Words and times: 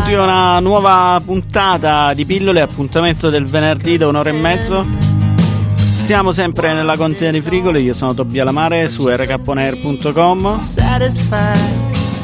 benvenuti 0.00 0.14
a 0.14 0.22
una 0.22 0.60
nuova 0.60 1.20
puntata 1.22 2.14
di 2.14 2.24
pillole, 2.24 2.60
appuntamento 2.62 3.28
del 3.28 3.44
venerdì 3.44 3.98
da 3.98 4.08
un'ora 4.08 4.30
e 4.30 4.32
mezzo. 4.32 4.86
Siamo 5.74 6.32
sempre 6.32 6.72
nella 6.72 6.96
contea 6.96 7.30
di 7.30 7.40
Frigole, 7.40 7.80
io 7.80 7.92
sono 7.92 8.14
Tobia 8.14 8.44
Lamare 8.44 8.88
su 8.88 9.08
rkponair.com. 9.08 10.46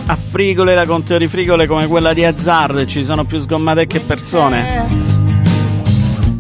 A 0.07 0.17
Frigole, 0.17 0.75
la 0.75 0.87
contea 0.87 1.19
di 1.19 1.27
Frigole 1.27 1.67
come 1.67 1.87
quella 1.87 2.15
di 2.15 2.25
Azzard, 2.25 2.87
ci 2.87 3.05
sono 3.05 3.25
più 3.25 3.41
sgommate 3.41 3.87
che 3.87 4.01
persone. 4.01 4.87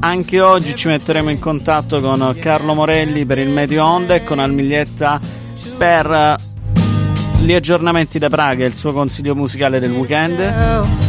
Anche 0.00 0.40
oggi 0.40 0.74
ci 0.74 0.88
metteremo 0.88 1.30
in 1.30 1.38
contatto 1.38 2.00
con 2.00 2.34
Carlo 2.40 2.72
Morelli 2.72 3.26
per 3.26 3.38
il 3.38 3.50
Medio 3.50 3.84
Onda 3.84 4.14
e 4.14 4.24
con 4.24 4.38
Almiglietta 4.38 5.20
per 5.76 6.36
gli 7.40 7.52
aggiornamenti 7.52 8.18
da 8.18 8.30
Praga 8.30 8.64
e 8.64 8.68
il 8.68 8.76
suo 8.76 8.92
consiglio 8.92 9.34
musicale 9.34 9.78
del 9.80 9.90
weekend. 9.90 11.05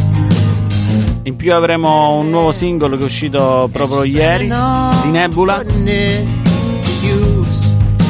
In 1.28 1.36
più 1.36 1.52
avremo 1.52 2.14
un 2.14 2.30
nuovo 2.30 2.52
singolo 2.52 2.96
che 2.96 3.02
è 3.02 3.04
uscito 3.04 3.68
proprio 3.70 4.02
ieri 4.02 4.50
di 5.02 5.10
Nebula. 5.10 5.62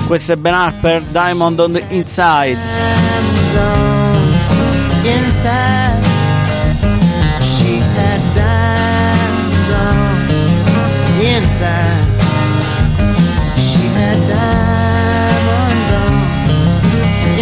Questo 0.06 0.32
è 0.34 0.36
Ben 0.36 0.54
Harper, 0.54 1.02
Diamond 1.02 1.58
on 1.58 1.72
the 1.72 1.82
Inside. 1.88 2.56
Inside, 5.02 6.04
she 7.42 7.80
had 7.80 8.20
diamonds 8.34 9.70
on 9.72 10.28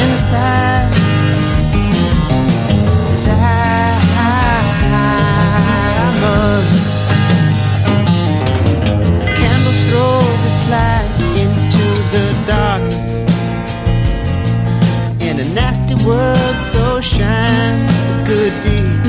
inside. 0.01 0.76
World 16.07 16.57
so 16.73 17.01
shine 17.01 17.89
a 17.89 18.25
good 18.31 18.55
deed. 18.63 19.03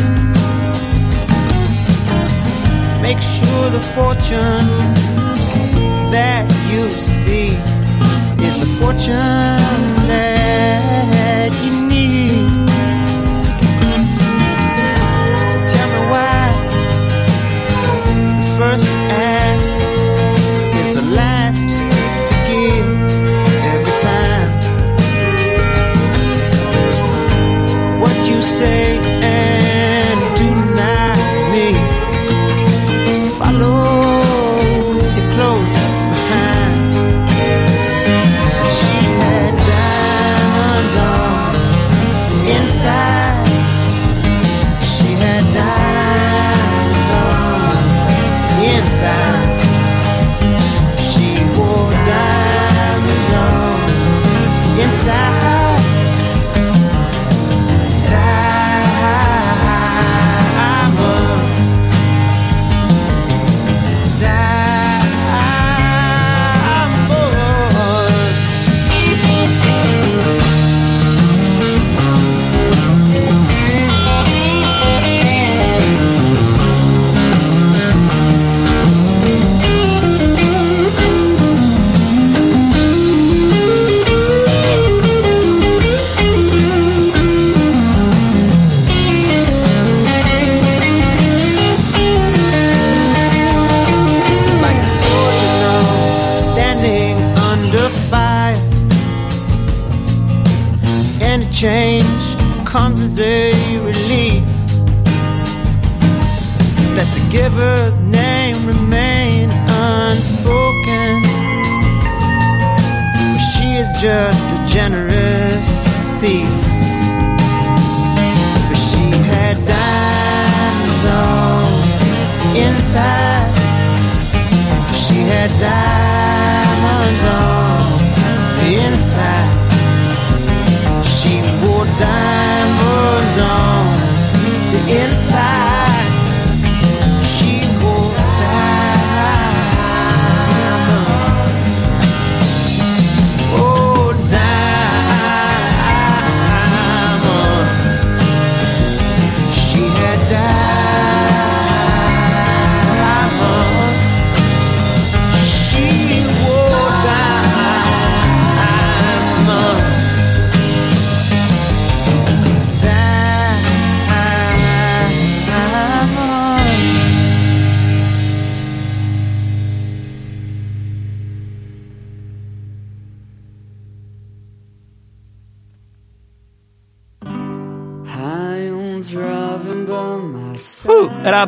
Make 3.02 3.22
sure 3.22 3.70
the 3.70 3.84
fortune 3.96 4.68
that 6.16 6.46
you 6.72 6.90
see 6.90 7.50
is 8.48 8.56
the 8.64 8.70
fortune 8.80 9.78
that 10.12 10.87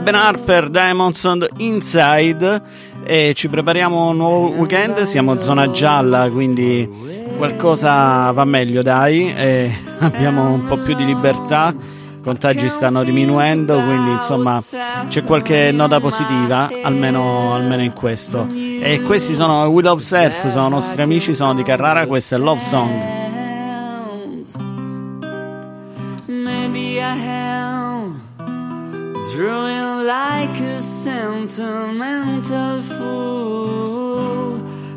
Ben 0.09 0.19
Harper, 0.19 0.71
Diamonds 0.71 1.23
on 1.25 1.37
the 1.37 1.49
Inside. 1.57 2.61
E 3.03 3.33
ci 3.35 3.47
prepariamo 3.47 4.09
un 4.09 4.17
nuovo 4.17 4.47
weekend, 4.55 5.03
siamo 5.03 5.39
zona 5.39 5.69
gialla 5.69 6.27
quindi 6.31 6.89
qualcosa 7.37 8.31
va 8.31 8.43
meglio 8.43 8.81
dai, 8.81 9.31
e 9.31 9.71
abbiamo 9.99 10.51
un 10.51 10.65
po' 10.65 10.79
più 10.79 10.95
di 10.95 11.05
libertà, 11.05 11.71
i 11.75 12.21
contagi 12.23 12.69
stanno 12.69 13.03
diminuendo 13.03 13.75
quindi 13.83 14.09
insomma 14.13 14.59
c'è 15.07 15.23
qualche 15.23 15.71
nota 15.71 15.99
positiva 15.99 16.71
almeno, 16.81 17.53
almeno 17.53 17.83
in 17.83 17.93
questo. 17.93 18.47
E 18.49 19.03
questi 19.05 19.35
sono 19.35 19.65
We 19.65 19.83
Love 19.83 20.01
Surf, 20.01 20.49
sono 20.49 20.69
nostri 20.69 21.03
amici, 21.03 21.35
sono 21.35 21.53
di 21.53 21.61
Carrara, 21.61 22.07
questo 22.07 22.33
è 22.33 22.39
Love 22.39 22.61
Song. 22.61 23.18
Sentimental 31.59 32.81
fool. 32.83 34.51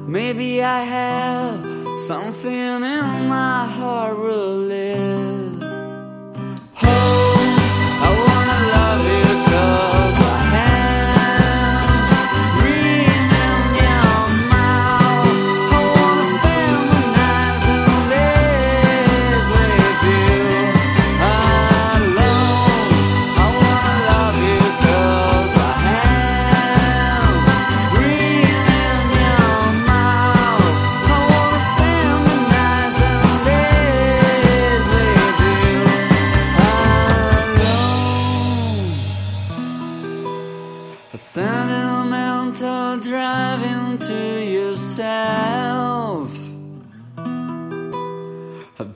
Maybe 0.06 0.62
I 0.62 0.82
have 0.82 1.99
something 1.99 2.53
in 2.53 3.29
my 3.29 3.67
heart 3.67 4.17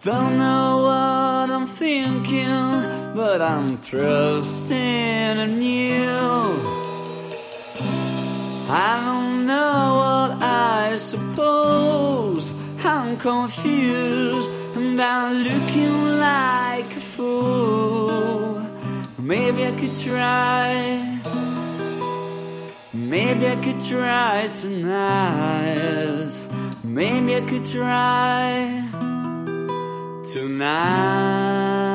don't 0.03 0.37
know 0.37 0.83
what 0.83 1.51
I'm 1.51 1.67
thinking, 1.67 3.15
but 3.15 3.41
I'm 3.41 3.81
trusting 3.81 4.77
in 4.77 5.63
you. 5.63 6.11
I 8.69 9.01
don't 9.05 9.47
know 9.47 9.95
what 10.03 10.43
I 10.43 10.97
suppose. 10.97 12.53
I'm 12.85 13.17
confused 13.17 14.51
and 14.77 15.01
I'm 15.01 15.45
looking 15.45 16.19
like 16.19 16.95
a 16.97 17.01
fool. 17.01 18.63
Maybe 19.19 19.67
I 19.67 19.73
could 19.73 19.97
try. 19.97 21.21
Maybe 22.93 23.47
I 23.49 23.57
could 23.57 23.81
try 23.81 24.49
tonight. 24.49 26.33
Maybe 26.85 27.37
I 27.37 27.41
could 27.41 27.65
try 27.65 29.16
tonight. 30.37 31.86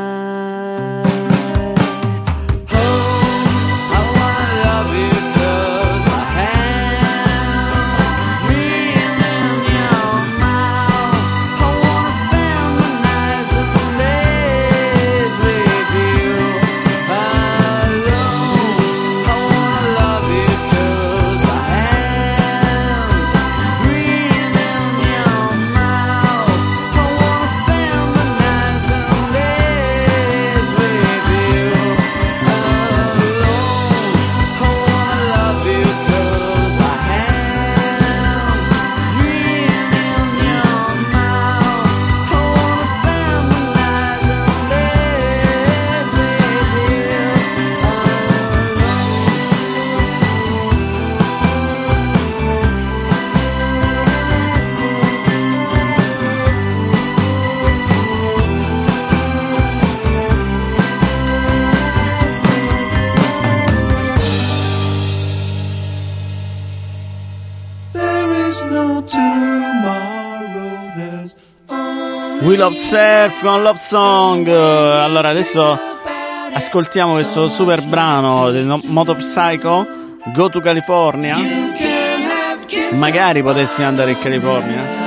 We 72.41 72.57
Love 72.57 72.75
Surf 72.75 73.43
con 73.43 73.61
Love 73.61 73.77
Song. 73.79 74.47
Allora 74.47 75.29
adesso 75.29 75.77
ascoltiamo 76.53 77.13
questo 77.13 77.47
super 77.47 77.83
brano 77.83 78.49
del 78.49 78.65
Moto 78.85 79.13
Psycho, 79.13 79.85
Go 80.33 80.49
to 80.49 80.59
California. 80.59 81.37
Magari 82.93 83.43
potessi 83.43 83.83
andare 83.83 84.11
in 84.11 84.19
California. 84.19 85.00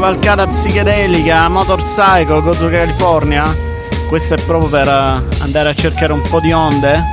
Cavalcata 0.00 0.46
psichedelica, 0.46 1.46
Motorcycle, 1.50 2.40
Go 2.40 2.54
to 2.54 2.70
California. 2.70 3.54
Questo 4.08 4.32
è 4.32 4.42
proprio 4.46 4.70
per 4.70 4.88
eh, 4.88 5.42
andare 5.42 5.68
a 5.68 5.74
cercare 5.74 6.14
un 6.14 6.22
po' 6.22 6.40
di 6.40 6.52
onde. 6.52 7.04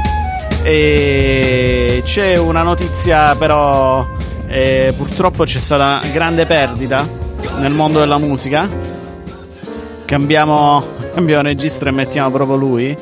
E 0.64 2.02
c'è 2.06 2.38
una 2.38 2.62
notizia, 2.62 3.36
però, 3.36 4.08
eh, 4.48 4.94
purtroppo 4.96 5.44
c'è 5.44 5.60
stata 5.60 6.00
grande 6.14 6.46
perdita 6.46 7.06
nel 7.58 7.74
mondo 7.74 8.00
della 8.00 8.18
musica. 8.18 8.66
Cambiamo, 10.06 10.82
cambiamo 11.14 11.42
registro 11.42 11.90
e 11.90 11.92
mettiamo 11.92 12.32
proprio 12.32 12.56
lui. 12.56 12.98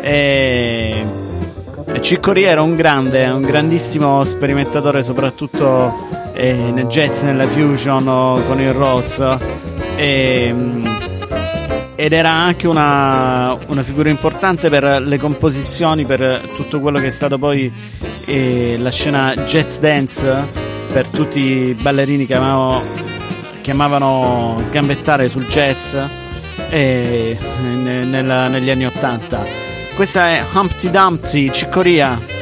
E, 0.00 1.06
e 1.86 2.02
Ciccoria 2.02 2.50
era 2.50 2.62
un 2.62 2.74
grande, 2.74 3.28
un 3.28 3.42
grandissimo 3.42 4.24
sperimentatore, 4.24 5.04
soprattutto 5.04 6.07
eh, 6.38 6.52
nel 6.52 6.86
jazz, 6.86 7.22
nella 7.22 7.48
fusion 7.48 8.06
o 8.06 8.40
con 8.46 8.60
il 8.60 8.72
mm, 10.52 10.86
ed 11.96 12.12
era 12.12 12.30
anche 12.30 12.68
una, 12.68 13.58
una 13.66 13.82
figura 13.82 14.08
importante 14.08 14.68
per 14.68 15.02
le 15.02 15.18
composizioni, 15.18 16.04
per 16.04 16.40
tutto 16.54 16.78
quello 16.80 17.00
che 17.00 17.06
è 17.06 17.10
stato 17.10 17.38
poi 17.38 17.72
eh, 18.26 18.76
la 18.78 18.90
scena 18.92 19.34
jazz 19.34 19.78
dance, 19.78 20.46
per 20.92 21.08
tutti 21.08 21.40
i 21.40 21.74
ballerini 21.74 22.24
che 22.24 22.36
amavo, 22.36 22.80
che 23.60 23.72
amavano 23.72 24.58
sgambettare 24.62 25.28
sul 25.28 25.46
jazz 25.46 25.96
eh, 26.70 27.36
ne- 27.82 28.04
nella- 28.04 28.46
negli 28.46 28.70
anni 28.70 28.86
80. 28.86 29.44
Questa 29.96 30.28
è 30.28 30.44
Humpty 30.54 30.90
Dumpty, 30.90 31.50
Ciccoria. 31.50 32.37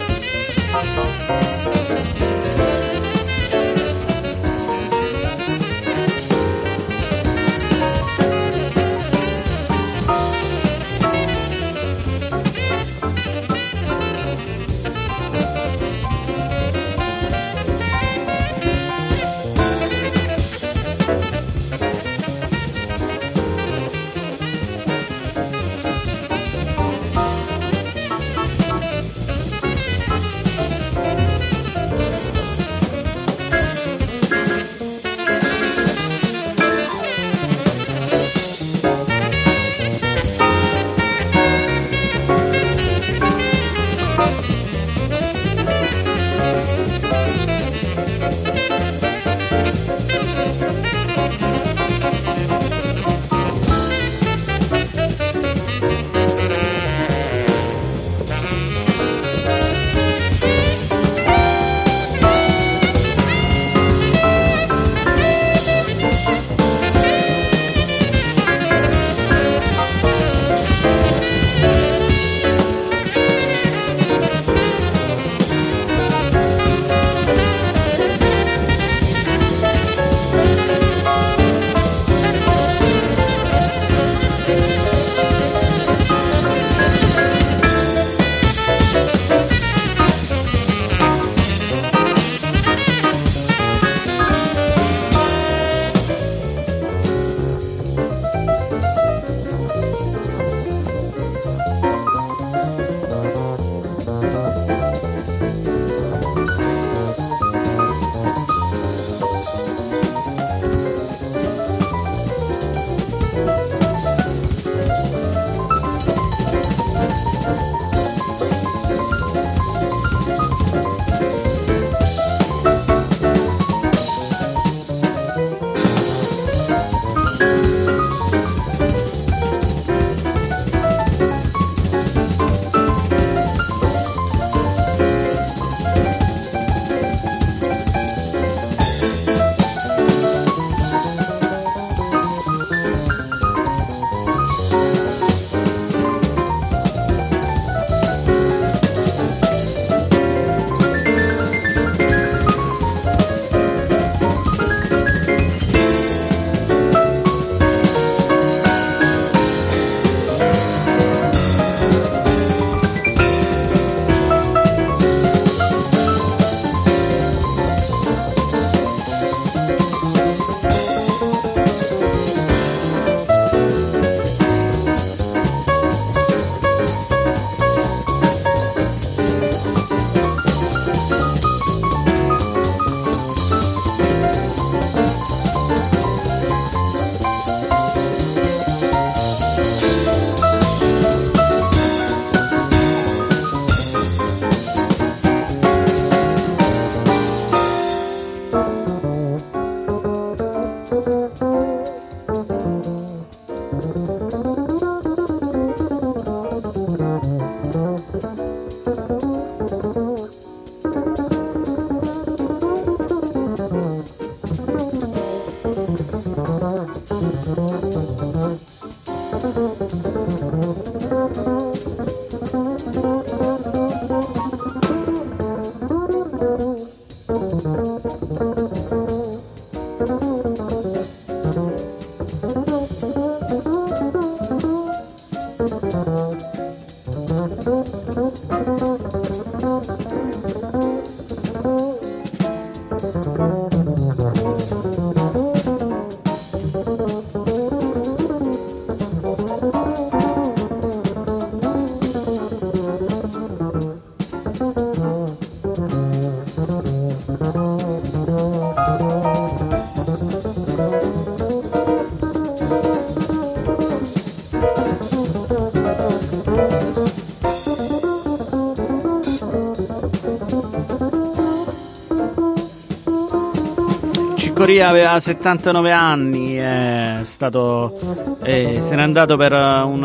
Coria 274.67 274.89
aveva 274.89 275.21
79 275.21 275.93
anni, 275.93 276.57
è 276.57 277.21
stato, 277.23 278.37
eh, 278.43 278.79
se 278.81 278.97
n'è 278.97 279.03
andato 279.03 279.37
per 279.37 279.53
un, 279.53 280.03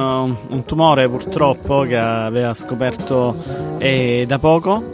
un 0.50 0.63
tumore 0.65 1.10
purtroppo 1.10 1.82
che 1.82 1.97
aveva 1.97 2.54
scoperto 2.54 3.36
eh, 3.80 4.26
da 4.28 4.38
poco 4.38 4.88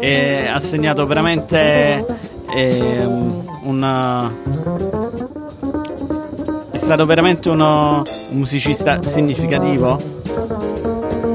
e 0.00 0.46
ha 0.46 0.58
segnato 0.60 1.04
veramente 1.04 2.06
eh, 2.54 3.02
un, 3.04 4.32
è 6.70 6.78
stato 6.78 7.04
veramente 7.04 7.50
uno, 7.50 8.02
un 8.30 8.38
musicista 8.38 9.02
significativo 9.02 9.98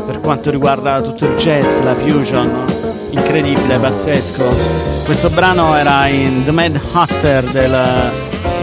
per 0.08 0.19
quanto 0.19 0.49
riguarda 0.49 0.99
tutto 0.99 1.25
il 1.25 1.36
jazz, 1.36 1.82
la 1.82 1.93
fusion, 1.93 2.65
incredibile, 3.12 3.78
pazzesco. 3.78 4.95
Questo 5.06 5.30
brano 5.30 5.76
era 5.76 6.08
in 6.08 6.44
The 6.44 6.52
Mad 6.52 6.82
Hatter 6.91 7.44
del 7.52 8.12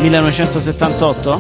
1978. 0.01 1.39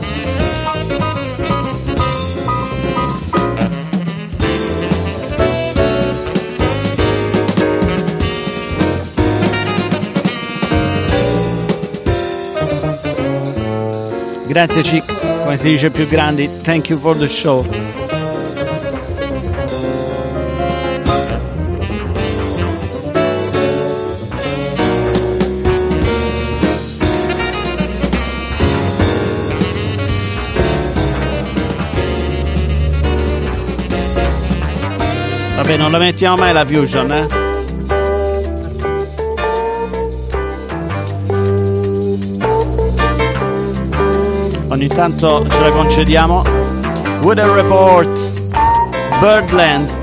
Grazie 14.47 14.83
Chick, 14.83 15.43
come 15.43 15.57
si 15.57 15.71
dice 15.71 15.91
più 15.91 16.07
grandi, 16.07 16.49
thank 16.63 16.91
you 16.91 16.99
for 16.99 17.17
the 17.17 17.27
show. 17.27 17.67
Vabbè, 35.63 35.77
non 35.77 35.93
la 35.93 35.99
mettiamo 35.99 36.39
mai 36.39 36.53
la 36.53 36.67
fusion, 36.67 37.13
eh? 37.13 37.27
Ogni 44.67 44.89
tanto 44.89 45.49
ce 45.49 45.61
la 45.61 45.71
concediamo. 45.71 46.43
Weather 47.23 47.49
Report, 47.49 48.43
Birdland. 49.21 50.02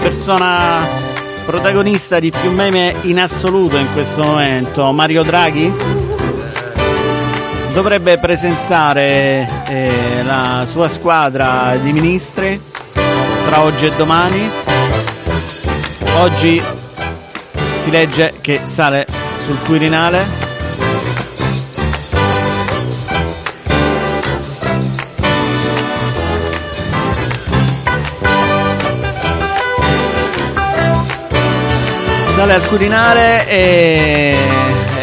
Persona 0.00 0.86
protagonista 1.44 2.18
di 2.18 2.30
più 2.30 2.50
meme 2.50 2.94
in 3.02 3.20
assoluto 3.20 3.76
in 3.76 3.92
questo 3.92 4.22
momento, 4.22 4.90
Mario 4.92 5.22
Draghi, 5.22 5.72
dovrebbe 7.72 8.18
presentare 8.18 9.48
eh, 9.66 10.22
la 10.22 10.64
sua 10.66 10.88
squadra 10.88 11.76
di 11.76 11.92
ministri 11.92 12.60
tra 13.44 13.62
oggi 13.62 13.86
e 13.86 13.90
domani. 13.90 14.50
Oggi 16.16 16.62
si 17.76 17.90
legge 17.90 18.34
che 18.40 18.62
sale 18.64 19.06
sul 19.40 19.58
Quirinale. 19.64 20.49
Sale 32.40 32.54
al 32.54 32.66
Quirinale 32.68 33.46
e, 33.46 34.34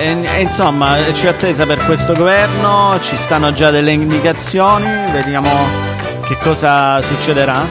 e- 0.01 0.25
e 0.37 0.41
insomma 0.41 0.97
c'è 1.11 1.27
attesa 1.27 1.67
per 1.67 1.85
questo 1.85 2.15
governo, 2.15 2.97
ci 2.99 3.15
stanno 3.15 3.53
già 3.53 3.69
delle 3.69 3.91
indicazioni, 3.91 4.91
vediamo 5.11 5.69
che 6.25 6.35
cosa 6.39 6.99
succederà. 6.99 7.63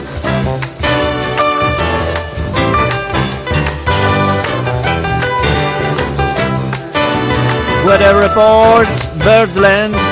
Weather 7.83 8.15
reports, 8.15 9.05
Birdland. 9.15 10.06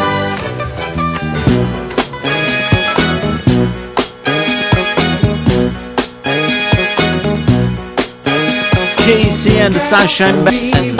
Casey 9.05 9.59
and 9.59 9.75
the 9.75 9.79
Sunshine 9.79 10.43
Band. 10.43 10.99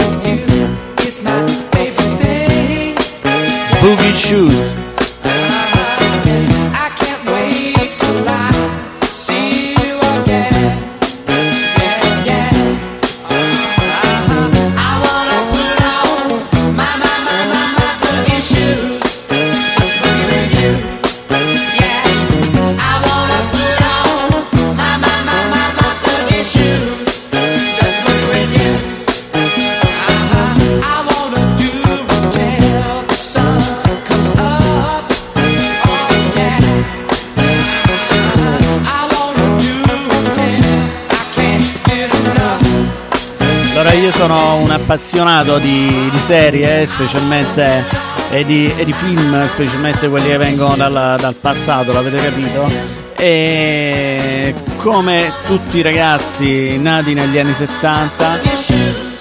It's 1.00 1.24
my 1.24 1.48
favorite 1.72 2.18
thing. 2.20 2.96
Boogie 3.82 4.13
Shoes. 4.13 4.85
Appassionato 44.86 45.58
di, 45.58 46.10
di 46.12 46.17
serie, 46.19 46.86
specialmente 46.86 47.84
e 48.30 48.45
di, 48.45 48.71
e 48.78 48.86
di 48.86 48.93
film, 48.93 49.43
specialmente 49.48 50.08
quelli 50.08 50.28
che 50.28 50.38
vengono 50.38 50.76
dal, 50.76 51.17
dal 51.19 51.34
passato, 51.34 51.91
l'avete 51.91 52.17
capito? 52.17 52.71
E 53.15 54.54
come 54.78 55.34
tutti 55.48 55.80
i 55.80 55.82
ragazzi 55.82 56.78
nati 56.78 57.15
negli 57.15 57.39
anni 57.39 57.54
70, 57.56 58.39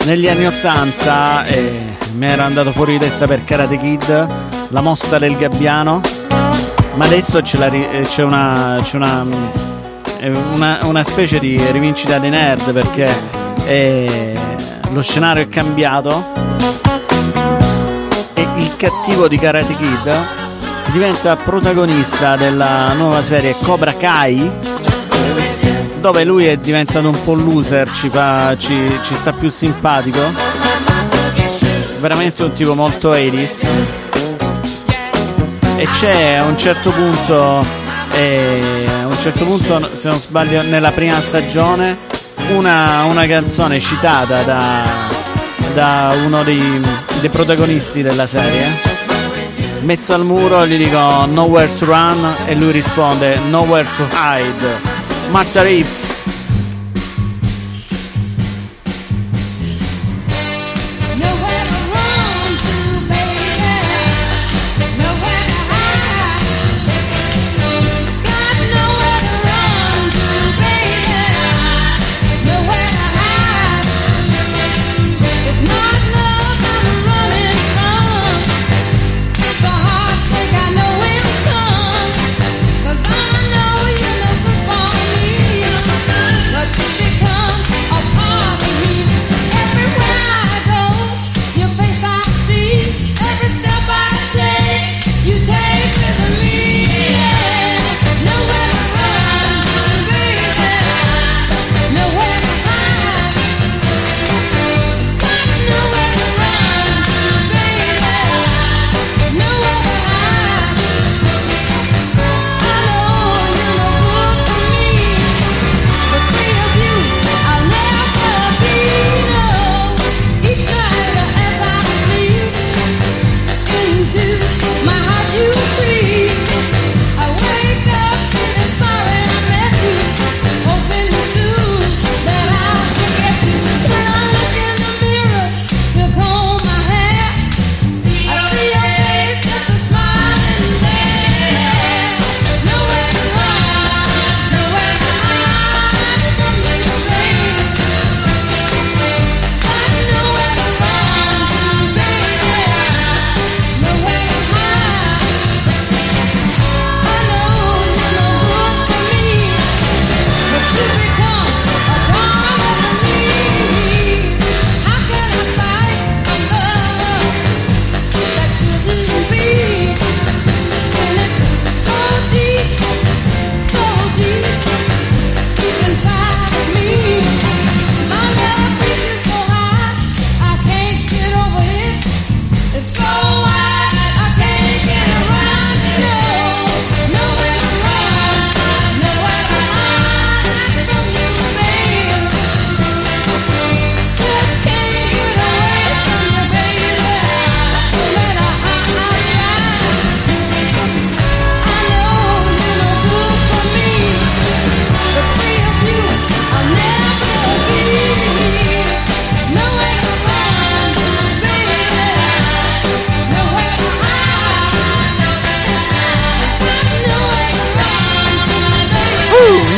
negli 0.04 0.28
anni 0.28 0.46
80 0.46 1.46
eh, 1.46 1.96
mi 2.16 2.26
era 2.26 2.44
andato 2.44 2.70
fuori 2.70 2.92
di 2.92 2.98
testa 2.98 3.26
per 3.26 3.42
Karate 3.44 3.78
Kid, 3.78 4.26
la 4.68 4.80
mossa 4.82 5.18
del 5.18 5.34
gabbiano, 5.34 6.02
ma 6.94 7.06
adesso 7.06 7.40
c'è, 7.40 7.56
la 7.56 7.70
eh, 7.70 8.02
c'è 8.06 8.22
una, 8.22 8.80
c'è 8.82 8.96
una, 8.96 9.26
è 10.18 10.28
una, 10.28 10.80
una 10.82 11.02
specie 11.02 11.38
di 11.38 11.58
rivincita 11.70 12.18
dei 12.18 12.30
nerd 12.30 12.70
perché 12.70 13.10
eh, 13.64 14.34
lo 14.94 15.02
scenario 15.02 15.42
è 15.42 15.48
cambiato 15.48 16.24
e 18.32 18.48
il 18.54 18.76
cattivo 18.76 19.26
di 19.26 19.36
Karate 19.36 19.74
Kid 19.74 20.12
diventa 20.92 21.34
protagonista 21.34 22.36
della 22.36 22.92
nuova 22.92 23.20
serie 23.20 23.56
Cobra 23.60 23.94
Kai 23.94 24.50
dove 25.98 26.22
lui 26.22 26.44
è 26.44 26.58
diventato 26.58 27.08
un 27.08 27.24
po' 27.24 27.34
loser, 27.34 27.90
ci, 27.90 28.08
fa, 28.08 28.54
ci, 28.56 29.00
ci 29.02 29.16
sta 29.16 29.32
più 29.32 29.48
simpatico. 29.48 30.20
Veramente 31.98 32.44
un 32.44 32.52
tipo 32.52 32.74
molto 32.74 33.14
80s. 33.14 33.66
E 35.76 35.86
c'è 35.86 36.34
a 36.34 36.44
un 36.44 36.56
certo 36.58 36.90
punto, 36.90 37.64
eh, 38.12 38.86
a 39.00 39.06
un 39.06 39.18
certo 39.18 39.44
punto, 39.46 39.90
se 39.94 40.08
non 40.08 40.18
sbaglio, 40.20 40.62
nella 40.62 40.90
prima 40.92 41.20
stagione, 41.22 41.96
una, 42.50 43.04
una 43.04 43.26
canzone 43.26 43.80
citata 43.80 44.42
da, 44.42 44.84
da 45.74 46.14
uno 46.24 46.42
dei, 46.42 46.80
dei 47.20 47.28
protagonisti 47.28 48.02
della 48.02 48.26
serie. 48.26 48.92
Messo 49.80 50.14
al 50.14 50.24
muro 50.24 50.66
gli 50.66 50.76
dico 50.76 51.26
nowhere 51.26 51.74
to 51.76 51.84
run 51.84 52.36
e 52.46 52.54
lui 52.54 52.70
risponde 52.70 53.38
nowhere 53.48 53.88
to 53.96 54.06
hide. 54.12 54.80
Martha 55.30 55.62
Reeves. 55.62 56.23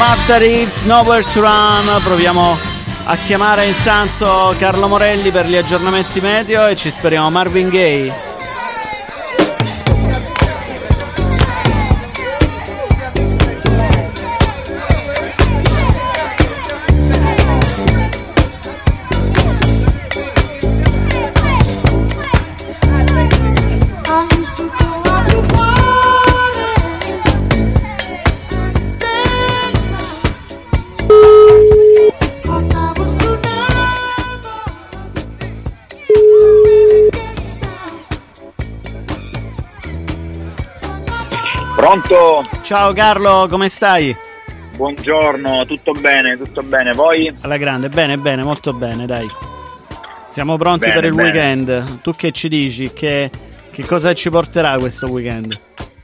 Factory, 0.08 0.62
It's 0.62 0.84
Nowhere 0.84 1.24
to 1.24 1.40
Run. 1.40 2.00
Proviamo 2.04 2.56
a 3.06 3.16
chiamare 3.16 3.66
intanto 3.66 4.54
Carlo 4.56 4.86
Morelli 4.86 5.32
per 5.32 5.48
gli 5.48 5.56
aggiornamenti 5.56 6.20
meteo 6.20 6.68
e 6.68 6.76
ci 6.76 6.92
speriamo 6.92 7.28
Marvin 7.28 7.68
Gaye. 7.68 8.35
Pronto? 41.86 42.42
Ciao 42.62 42.92
Carlo, 42.92 43.46
come 43.48 43.68
stai? 43.68 44.12
Buongiorno, 44.74 45.64
tutto 45.66 45.92
bene, 45.92 46.36
tutto 46.36 46.64
bene. 46.64 46.90
Voi? 46.92 47.32
Alla 47.42 47.58
grande, 47.58 47.88
bene, 47.88 48.16
bene, 48.16 48.42
molto 48.42 48.72
bene, 48.72 49.06
dai. 49.06 49.28
Siamo 50.26 50.56
pronti 50.56 50.88
Bene, 50.88 50.94
per 50.94 51.04
il 51.04 51.14
bene. 51.14 51.28
weekend. 51.30 52.00
Tu 52.00 52.12
che 52.16 52.32
ci 52.32 52.48
dici? 52.48 52.92
Che, 52.92 53.30
che 53.70 53.84
cosa 53.84 54.12
ci 54.14 54.30
porterà 54.30 54.76
questo 54.80 55.08
weekend? 55.08 55.56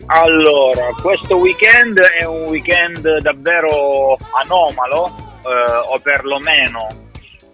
Allora, 0.06 0.86
questo 1.02 1.34
weekend 1.38 1.98
è 1.98 2.22
un 2.26 2.44
weekend 2.44 3.18
davvero 3.18 4.16
anomalo, 4.40 5.40
eh, 5.44 5.94
o 5.94 5.98
perlomeno 5.98 6.86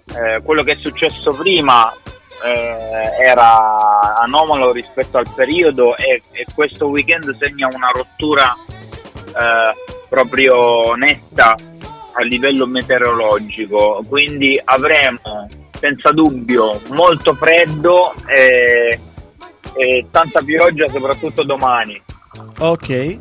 eh, 0.04 0.42
quello 0.42 0.62
che 0.64 0.72
è 0.72 0.78
successo 0.82 1.30
prima 1.32 1.90
eh, 2.44 3.24
era 3.24 4.14
anomalo 4.16 4.72
rispetto 4.72 5.18
al 5.18 5.29
periodo 5.35 5.96
e, 5.96 6.22
e 6.33 6.46
questo 6.55 6.88
weekend 6.88 7.37
segna 7.38 7.68
una 7.72 7.90
rottura 7.90 8.55
eh, 9.27 9.74
proprio 10.09 10.94
netta 10.94 11.55
a 12.14 12.22
livello 12.22 12.66
meteorologico, 12.66 14.03
quindi 14.09 14.61
avremo 14.64 15.46
senza 15.72 16.11
dubbio 16.11 16.81
molto 16.90 17.35
freddo 17.35 18.12
e, 18.27 18.98
e 19.77 20.07
tanta 20.11 20.42
pioggia 20.42 20.88
soprattutto 20.88 21.44
domani. 21.44 22.03
Ok, 22.59 23.18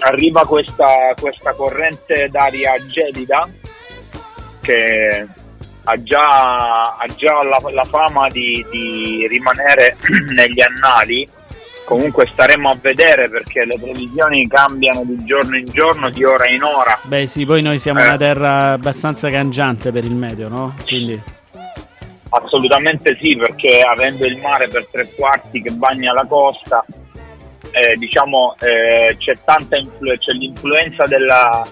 Arriva 0.00 0.44
questa, 0.44 1.14
questa 1.18 1.54
corrente 1.54 2.28
d'aria 2.28 2.74
gelida 2.84 3.48
che 4.60 5.26
ha 5.84 6.02
già, 6.02 6.96
ha 6.96 7.06
già 7.16 7.42
la, 7.42 7.58
la 7.70 7.84
fama 7.84 8.28
di, 8.28 8.64
di 8.70 9.26
rimanere 9.28 9.96
negli 10.34 10.60
annali. 10.60 11.28
Comunque 11.84 12.26
staremo 12.26 12.70
a 12.70 12.76
vedere 12.80 13.28
perché 13.28 13.66
le 13.66 13.78
previsioni 13.78 14.48
cambiano 14.48 15.02
di 15.04 15.22
giorno 15.26 15.56
in 15.58 15.66
giorno, 15.66 16.08
di 16.08 16.24
ora 16.24 16.48
in 16.48 16.62
ora. 16.62 16.98
beh 17.02 17.26
sì, 17.26 17.44
poi 17.44 17.60
noi 17.60 17.78
siamo 17.78 18.00
Eh. 18.00 18.06
una 18.06 18.16
terra 18.16 18.72
abbastanza 18.72 19.28
cangiante 19.30 19.92
per 19.92 20.04
il 20.04 20.14
meteo, 20.14 20.48
no? 20.48 20.74
Quindi 20.86 21.20
Assolutamente 22.30 23.16
sì, 23.20 23.36
perché 23.36 23.80
avendo 23.82 24.24
il 24.26 24.36
mare 24.38 24.66
per 24.68 24.86
tre 24.90 25.08
quarti 25.14 25.62
che 25.62 25.70
bagna 25.70 26.12
la 26.12 26.26
costa, 26.28 26.84
eh, 27.70 27.96
diciamo 27.96 28.54
eh, 28.60 29.14
c'è 29.18 29.36
tanta 29.44 29.76
influ- 29.76 30.18
c'è 30.18 30.32
l'influenza 30.32 31.04
della- 31.04 31.64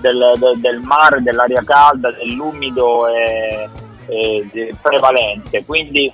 del, 0.00 0.34
del- 0.38 0.58
del 0.60 0.80
mare, 0.80 1.22
dell'aria 1.22 1.62
calda, 1.64 2.10
dell'umido 2.12 3.06
è, 3.08 3.68
è- 4.06 4.70
prevalente. 4.80 5.64
Quindi 5.64 6.12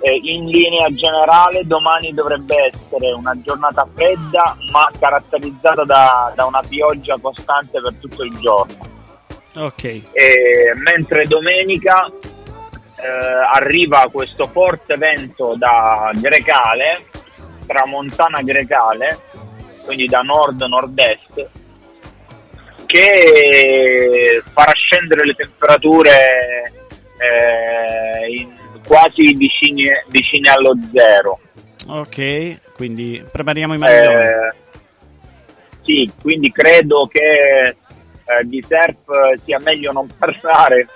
eh, 0.00 0.20
in 0.22 0.46
linea 0.46 0.88
generale 0.92 1.66
domani 1.66 2.12
dovrebbe 2.12 2.70
essere 2.72 3.12
una 3.12 3.34
giornata 3.42 3.86
fredda 3.94 4.56
ma 4.70 4.90
caratterizzata 4.98 5.84
da, 5.84 6.32
da 6.34 6.44
una 6.44 6.60
pioggia 6.68 7.16
costante 7.20 7.80
per 7.80 7.94
tutto 8.00 8.22
il 8.22 8.36
giorno. 8.36 8.74
ok. 9.54 9.84
E 9.84 10.02
mentre 10.84 11.24
domenica 11.24 12.06
eh, 12.06 13.52
arriva 13.52 14.06
questo 14.12 14.44
forte 14.46 14.96
vento 14.96 15.54
da 15.56 16.10
Grecale, 16.14 17.06
tramontana 17.66 18.42
Grecale, 18.42 19.18
quindi 19.84 20.06
da 20.06 20.20
nord-nord-est, 20.20 21.48
che 22.86 24.42
farà 24.52 24.72
scendere 24.72 25.26
le 25.26 25.34
temperature 25.34 26.72
eh, 27.18 28.48
quasi 28.86 29.34
vicine, 29.34 30.04
vicine 30.08 30.48
allo 30.50 30.74
zero. 30.94 31.40
Ok, 31.88 32.72
quindi 32.72 33.22
prepariamo 33.30 33.74
i 33.74 33.78
maglioni. 33.78 34.24
Eh, 34.24 34.54
sì, 35.82 36.10
quindi 36.20 36.50
credo 36.50 37.06
che 37.06 37.68
eh, 37.68 38.44
di 38.44 38.64
surf 38.66 39.40
sia 39.44 39.60
meglio 39.60 39.92
non 39.92 40.08
parlare 40.18 40.88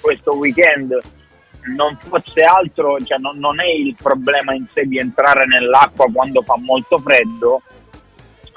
questo 0.00 0.34
weekend. 0.34 0.98
Non 1.74 1.96
fosse 1.96 2.42
altro, 2.42 2.96
cioè 3.02 3.18
non, 3.18 3.38
non 3.38 3.60
è 3.60 3.66
il 3.66 3.96
problema 4.00 4.54
in 4.54 4.66
sé 4.72 4.84
di 4.84 4.98
entrare 4.98 5.46
nell'acqua 5.46 6.06
quando 6.12 6.42
fa 6.42 6.56
molto 6.58 6.98
freddo, 6.98 7.60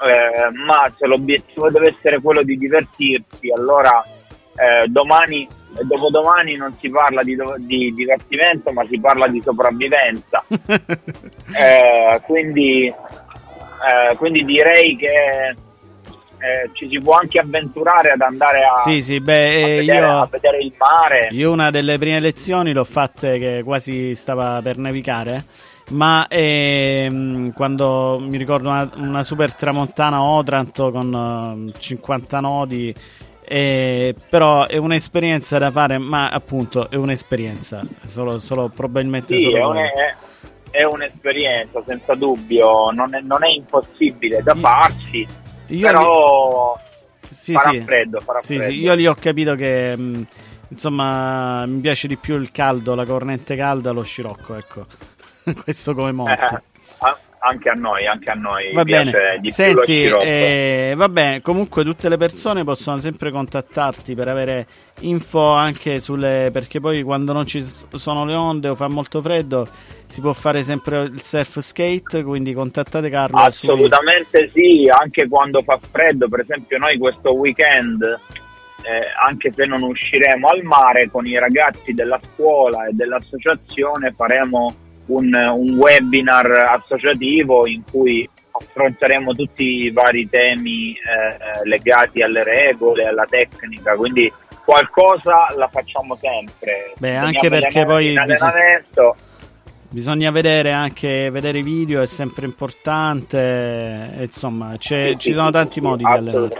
eh, 0.02 0.50
ma 0.52 0.90
se 0.96 1.06
l'obiettivo 1.06 1.70
deve 1.70 1.94
essere 1.96 2.20
quello 2.20 2.42
di 2.42 2.56
divertirsi, 2.56 3.50
allora 3.54 4.02
eh, 4.56 4.86
domani 4.88 5.46
e 5.78 5.84
dopodomani 5.84 6.56
non 6.56 6.74
si 6.80 6.88
parla 6.90 7.22
di, 7.22 7.36
di 7.58 7.92
divertimento, 7.94 8.72
ma 8.72 8.84
si 8.88 8.98
parla 8.98 9.26
di 9.28 9.40
sopravvivenza. 9.42 10.44
Eh, 11.52 12.20
quindi, 12.26 12.86
eh, 12.86 14.16
quindi 14.16 14.44
direi 14.44 14.96
che 14.96 15.08
eh, 16.40 16.70
ci 16.74 16.88
si 16.88 16.98
può 17.00 17.16
anche 17.16 17.40
avventurare 17.40 18.10
ad 18.10 18.20
andare 18.20 18.62
a, 18.62 18.80
sì, 18.82 19.02
sì, 19.02 19.16
a 19.16 19.20
beh, 19.20 19.54
eh, 19.56 19.76
vedere, 19.80 19.98
a 20.06 20.18
io, 20.18 20.28
vedere 20.30 20.58
il 20.58 20.72
mare. 20.78 21.28
io 21.32 21.50
una 21.50 21.70
delle 21.70 21.98
prime 21.98 22.20
lezioni 22.20 22.72
l'ho 22.72 22.84
fatte 22.84 23.38
che 23.40 23.62
quasi 23.64 24.14
stava 24.14 24.60
per 24.62 24.78
nevicare. 24.78 25.44
Ma 25.90 26.26
ehm, 26.28 27.52
quando 27.52 28.18
mi 28.20 28.36
ricordo 28.36 28.68
una, 28.68 28.88
una 28.96 29.22
super 29.24 29.54
tramontana 29.54 30.22
Otranto 30.22 30.90
con 30.92 31.72
eh, 31.74 31.78
50 31.78 32.38
nodi, 32.40 32.94
eh, 33.42 34.14
però 34.28 34.66
è 34.68 34.76
un'esperienza 34.76 35.58
da 35.58 35.70
fare, 35.72 35.98
ma 35.98 36.28
appunto 36.28 36.88
è 36.90 36.94
un'esperienza, 36.94 37.84
solo, 38.04 38.38
solo 38.38 38.68
probabilmente 38.68 39.36
Sì, 39.36 39.42
solo 39.42 39.56
è, 39.56 39.64
un- 39.64 39.76
è- 39.76 40.16
è 40.70 40.84
un'esperienza 40.84 41.82
senza 41.84 42.14
dubbio, 42.14 42.90
non 42.92 43.12
è, 43.14 43.20
non 43.20 43.44
è 43.44 43.48
impossibile 43.48 44.40
da 44.42 44.54
Io 45.66 45.86
però 45.86 46.78
Sì, 47.28 47.52
farà 47.54 47.70
sì. 47.72 47.80
freddo, 47.80 48.20
farà 48.20 48.38
Sì, 48.38 48.56
freddo. 48.56 48.72
sì, 48.72 48.80
io 48.80 48.94
lì 48.94 49.06
ho 49.08 49.14
capito 49.14 49.56
che 49.56 49.96
mh, 49.96 50.26
insomma 50.68 51.66
mi 51.66 51.80
piace 51.80 52.06
di 52.06 52.16
più 52.16 52.36
il 52.36 52.52
caldo, 52.52 52.94
la 52.94 53.04
corrente 53.04 53.56
calda, 53.56 53.90
lo 53.90 54.02
scirocco, 54.02 54.54
ecco. 54.54 54.86
Questo 55.64 55.94
come 55.94 56.12
molti. 56.12 56.32
Eh, 56.32 56.62
a- 56.98 57.18
anche 57.42 57.70
a 57.70 57.72
noi, 57.72 58.06
anche 58.06 58.30
a 58.30 58.34
noi 58.34 58.72
Va 58.74 58.84
bene, 58.84 59.12
lo 59.42 59.50
senti, 59.50 60.02
eh, 60.04 60.92
va 60.94 61.08
bene, 61.08 61.40
comunque 61.40 61.84
tutte 61.84 62.08
le 62.10 62.18
persone 62.18 62.64
possono 62.64 62.98
sempre 62.98 63.30
contattarti 63.30 64.14
per 64.14 64.28
avere 64.28 64.66
info 65.00 65.52
anche 65.52 66.00
sulle, 66.00 66.50
perché 66.52 66.80
poi 66.80 67.02
quando 67.02 67.32
non 67.32 67.46
ci 67.46 67.62
sono 67.62 68.26
le 68.26 68.34
onde 68.34 68.68
o 68.68 68.74
fa 68.74 68.88
molto 68.88 69.22
freddo 69.22 69.66
si 70.06 70.20
può 70.20 70.32
fare 70.32 70.62
sempre 70.62 71.04
il 71.04 71.22
surf 71.22 71.60
skate, 71.60 72.22
quindi 72.24 72.52
contattate 72.52 73.08
Carlo. 73.08 73.38
sui- 73.50 73.70
Assolutamente 73.70 74.50
sì, 74.52 74.90
anche 74.94 75.26
quando 75.26 75.62
fa 75.62 75.78
freddo, 75.90 76.28
per 76.28 76.40
esempio 76.40 76.76
noi 76.76 76.98
questo 76.98 77.34
weekend, 77.34 78.02
eh, 78.02 79.06
anche 79.24 79.50
se 79.54 79.64
non 79.64 79.82
usciremo 79.82 80.48
al 80.48 80.62
mare, 80.62 81.08
con 81.10 81.24
i 81.26 81.38
ragazzi 81.38 81.94
della 81.94 82.20
scuola 82.32 82.86
e 82.86 82.90
dell'associazione 82.92 84.12
faremo 84.14 84.74
un, 85.10 85.32
un 85.34 85.76
webinar 85.76 86.50
associativo 86.80 87.66
in 87.66 87.82
cui 87.90 88.28
affronteremo 88.52 89.32
tutti 89.32 89.84
i 89.84 89.90
vari 89.90 90.28
temi 90.28 90.92
eh, 90.92 91.68
legati 91.68 92.22
alle 92.22 92.42
regole, 92.42 93.04
alla 93.04 93.24
tecnica, 93.28 93.94
quindi 93.94 94.30
qualcosa 94.64 95.52
la 95.56 95.68
facciamo 95.68 96.16
sempre. 96.20 96.92
Beh, 96.98 97.06
Veniamo 97.08 97.26
anche 97.26 97.48
perché 97.48 97.84
poi 97.84 98.12
bisogna-. 98.12 99.14
Bisogna 99.92 100.30
vedere 100.30 100.70
anche 100.70 101.30
vedere 101.30 101.58
i 101.58 101.62
video, 101.62 102.00
è 102.00 102.06
sempre 102.06 102.46
importante. 102.46 104.10
Insomma, 104.20 104.76
c'è- 104.78 105.08
Sì, 105.10 105.18
ci 105.18 105.28
sì, 105.30 105.34
sono 105.34 105.46
sì, 105.46 105.52
tanti 105.52 105.72
sì, 105.72 105.80
modi 105.80 106.04
di 106.04 106.10
allenarsi. 106.10 106.58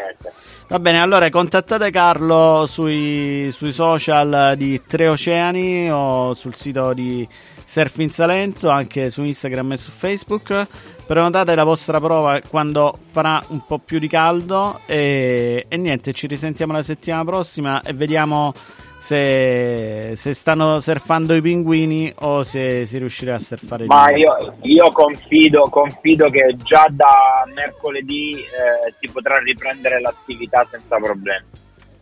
Va 0.71 0.79
bene, 0.79 1.01
allora 1.01 1.29
contattate 1.31 1.91
Carlo 1.91 2.65
sui, 2.69 3.51
sui 3.51 3.73
social 3.73 4.55
di 4.57 4.81
Tre 4.87 5.09
Oceani 5.09 5.91
o 5.91 6.33
sul 6.33 6.55
sito 6.55 6.93
di 6.93 7.27
Surfing 7.65 8.11
Salento, 8.11 8.69
anche 8.69 9.11
su 9.11 9.23
Instagram 9.23 9.73
e 9.73 9.77
su 9.77 9.91
Facebook. 9.91 10.69
Prenotate 11.05 11.57
la 11.57 11.65
vostra 11.65 11.99
prova 11.99 12.39
quando 12.49 12.97
farà 13.05 13.43
un 13.49 13.67
po' 13.67 13.81
più 13.81 13.99
di 13.99 14.07
caldo 14.07 14.83
e, 14.87 15.67
e 15.69 15.77
niente, 15.77 16.13
ci 16.13 16.29
risentiamo 16.29 16.73
la 16.73 16.83
settimana 16.83 17.25
prossima 17.25 17.83
e 17.83 17.93
vediamo 17.93 18.55
se, 19.01 20.13
se 20.15 20.35
stanno 20.35 20.79
surfando 20.79 21.35
i 21.35 21.41
pinguini 21.41 22.13
o 22.17 22.43
se 22.43 22.85
si 22.85 22.99
riuscirà 22.99 23.37
a 23.37 23.39
surfare 23.39 23.87
Ma 23.87 24.15
io, 24.15 24.57
io 24.61 24.89
confido, 24.91 25.63
confido 25.71 26.29
che 26.29 26.55
già 26.63 26.87
da 26.91 27.45
mercoledì 27.55 28.33
eh, 28.35 28.95
si 29.01 29.11
potrà 29.11 29.39
riprendere 29.39 30.03
l'attività 30.03 30.67
senza 30.71 30.97
problemi. 30.97 31.47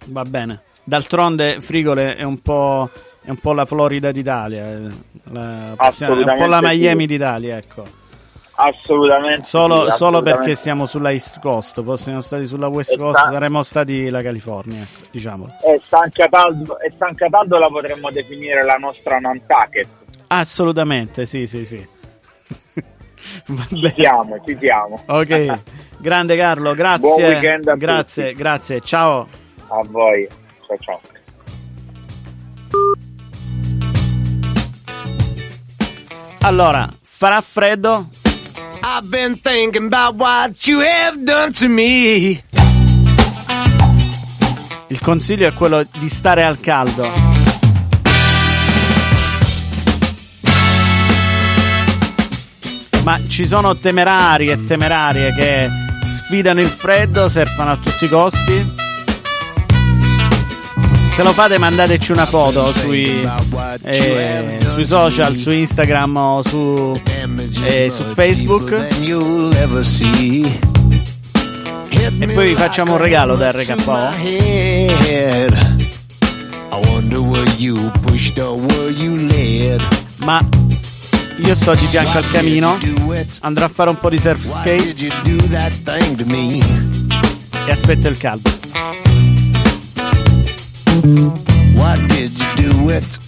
Va 0.06 0.24
bene. 0.24 0.62
D'altronde 0.82 1.60
Frigole 1.60 2.16
è 2.16 2.24
un 2.24 2.42
po', 2.42 2.90
è 3.22 3.30
un 3.30 3.36
po' 3.38 3.52
la 3.52 3.64
Florida 3.64 4.10
d'Italia, 4.10 4.66
eh, 4.66 4.80
la- 5.30 5.74
possiamo- 5.76 6.14
è 6.14 6.18
un 6.18 6.24
po' 6.24 6.30
la 6.30 6.56
Assolutamente 6.56 6.74
sì. 6.74 6.80
Miami 6.80 7.06
d'Italia, 7.06 7.56
ecco. 7.58 7.84
Assolutamente. 8.60 9.42
Solo, 9.44 9.88
sì, 9.88 9.96
solo 9.96 10.16
perché 10.18 10.30
assolutamente. 10.30 10.54
siamo 10.56 10.86
sulla 10.86 11.12
East 11.12 11.38
Coast, 11.40 11.80
fossimo 11.84 12.20
stati 12.20 12.44
sulla 12.46 12.66
West 12.66 12.96
Coast 12.98 13.20
sta- 13.20 13.30
saremmo 13.30 13.62
stati 13.62 14.10
la 14.10 14.20
California, 14.20 14.84
diciamolo. 15.12 15.52
E 15.62 15.80
San 15.88 16.10
Cataldo, 16.10 16.76
e 16.80 16.92
San 16.98 17.14
Cataldo 17.14 17.56
la 17.58 17.68
potremmo 17.68 18.10
definire 18.10 18.64
la 18.64 18.74
nostra 18.74 19.18
Nantucket. 19.20 19.86
Assolutamente, 20.26 21.24
sì, 21.24 21.46
sì, 21.46 21.64
sì. 21.64 21.86
Ci 23.68 23.92
siamo, 23.94 24.40
ci 24.44 24.56
siamo. 24.60 25.02
Ok, 25.06 25.58
grande 25.98 26.36
Carlo, 26.36 26.74
grazie. 26.74 27.00
Buon 27.00 27.22
weekend 27.22 27.68
a 27.68 27.76
grazie, 27.76 28.24
tutti. 28.30 28.36
grazie. 28.38 28.80
Ciao. 28.80 29.26
A 29.68 29.82
voi. 29.88 30.26
Ciao 30.66 30.76
ciao. 30.78 31.00
Allora, 36.40 36.88
farà 37.02 37.40
freddo? 37.40 38.08
I've 38.90 39.10
been 39.10 39.36
thinking 39.36 39.84
about 39.84 40.14
what 40.14 40.66
you 40.66 40.80
have 40.80 41.22
done 41.22 41.52
to 41.52 41.68
me. 41.68 42.42
Il 44.88 44.98
consiglio 45.02 45.46
è 45.46 45.52
quello 45.52 45.86
di 45.98 46.08
stare 46.08 46.42
al 46.42 46.58
caldo. 46.58 47.06
Ma 53.04 53.20
ci 53.28 53.46
sono 53.46 53.76
temerari 53.76 54.48
e 54.48 54.64
temerarie 54.64 55.34
che 55.34 55.68
sfidano 56.06 56.62
il 56.62 56.68
freddo, 56.68 57.28
surfano 57.28 57.72
a 57.72 57.76
tutti 57.76 58.06
i 58.06 58.08
costi. 58.08 58.87
Se 61.18 61.24
lo 61.24 61.32
fate 61.32 61.58
mandateci 61.58 62.12
una 62.12 62.26
foto 62.26 62.72
sui, 62.72 63.28
eh, 63.82 64.58
sui 64.64 64.86
social, 64.86 65.34
su 65.34 65.50
Instagram 65.50 66.16
o 66.16 66.42
su, 66.44 66.96
eh, 67.64 67.90
su 67.90 68.04
Facebook. 68.14 68.86
E 71.90 72.26
poi 72.28 72.46
vi 72.46 72.54
facciamo 72.54 72.92
un 72.92 72.98
regalo 72.98 73.34
da 73.34 73.50
RKO. 73.50 74.12
Ma 80.18 80.48
io 81.38 81.54
sto 81.56 81.74
di 81.74 81.86
fianco 81.86 82.18
al 82.18 82.30
camino, 82.30 82.78
andrò 83.40 83.64
a 83.64 83.68
fare 83.68 83.90
un 83.90 83.98
po' 83.98 84.08
di 84.08 84.20
surf 84.20 84.44
skate 84.44 84.94
e 87.66 87.70
aspetto 87.72 88.06
il 88.06 88.16
caldo. 88.16 88.57
Do 92.78 92.90
it? 92.90 93.18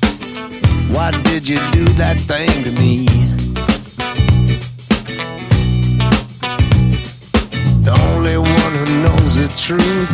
Why 0.91 1.11
did 1.23 1.49
you 1.49 1.59
do 1.71 1.85
that 2.01 2.19
thing 2.19 2.65
to 2.65 2.73
me? 2.73 3.07
The 7.85 7.95
only 8.13 8.39
one 8.39 8.75
who 8.75 9.03
knows 9.03 9.37
the 9.37 9.49
truth, 9.67 10.13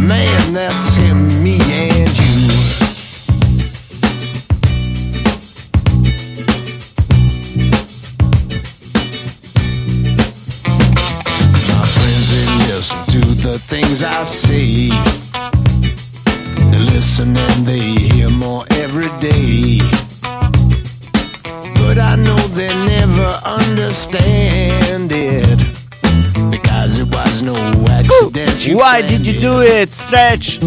man, 0.00 0.52
that's 0.52 0.94
him, 0.94 1.26
me 1.42 1.58
and 1.60 2.18
you. 2.18 2.36
My 11.68 11.86
friends, 11.94 12.26
they 12.32 12.46
listen 12.68 12.98
to 13.06 13.20
the 13.48 13.58
things 13.58 14.02
I 14.02 14.24
say. 14.24 15.25
They 16.76 16.82
listen 16.82 17.34
and 17.34 17.66
they 17.66 17.80
hear 17.80 18.28
more 18.28 18.66
every 18.72 19.08
day. 19.18 19.78
But 21.80 21.98
I 21.98 22.16
know 22.16 22.36
they 22.48 22.68
never 22.68 23.30
understand 23.46 25.10
it. 25.10 25.58
Because 26.50 26.98
it 26.98 27.08
was 27.10 27.40
no 27.40 27.56
accident. 27.88 28.66
You 28.66 28.76
Why 28.76 29.00
did 29.00 29.26
you 29.26 29.40
do 29.40 29.62
it, 29.62 29.94
Stretch? 29.94 30.58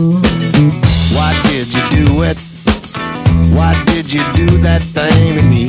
Why 1.14 1.32
did 1.44 1.68
you 1.76 1.90
do 1.92 2.24
it? 2.24 2.40
Why 3.54 3.80
did 3.86 4.12
you 4.12 4.24
do 4.34 4.48
that 4.66 4.82
thing 4.82 5.36
to 5.36 5.44
me? 5.44 5.68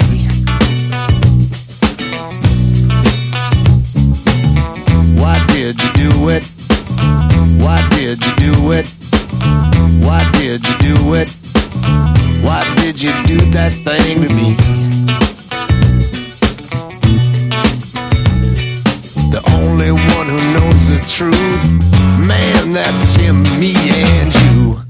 Why 5.20 5.36
did 5.48 5.76
you 5.82 5.92
do 5.92 6.30
it? 6.30 6.44
Why 7.62 7.86
did 7.90 8.24
you 8.24 8.34
do 8.36 8.72
it? 8.72 8.99
Why 10.06 10.28
did 10.32 10.66
you 10.66 10.76
do 10.78 11.14
it? 11.14 11.28
Why 12.42 12.64
did 12.76 13.00
you 13.00 13.12
do 13.26 13.38
that 13.52 13.72
thing 13.84 14.22
to 14.22 14.28
me? 14.34 14.56
The 19.30 19.42
only 19.58 19.92
one 19.92 20.26
who 20.26 20.40
knows 20.54 20.88
the 20.88 21.00
truth, 21.16 21.64
man, 22.26 22.72
that's 22.72 23.14
him, 23.14 23.42
me 23.60 23.74
and 23.76 24.34
you. 24.34 24.89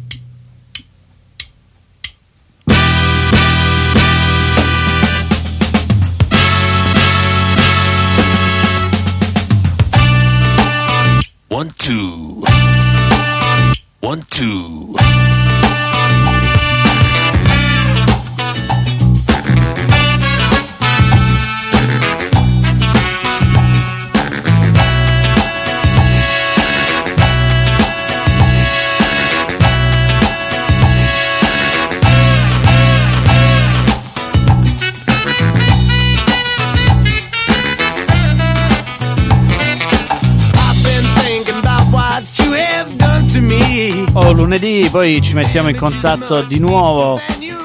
Lunedì 44.51 44.89
poi 44.91 45.23
ci 45.23 45.35
mettiamo 45.35 45.69
in 45.69 45.77
contatto 45.77 46.43
di 46.43 46.59
nuovo 46.59 47.21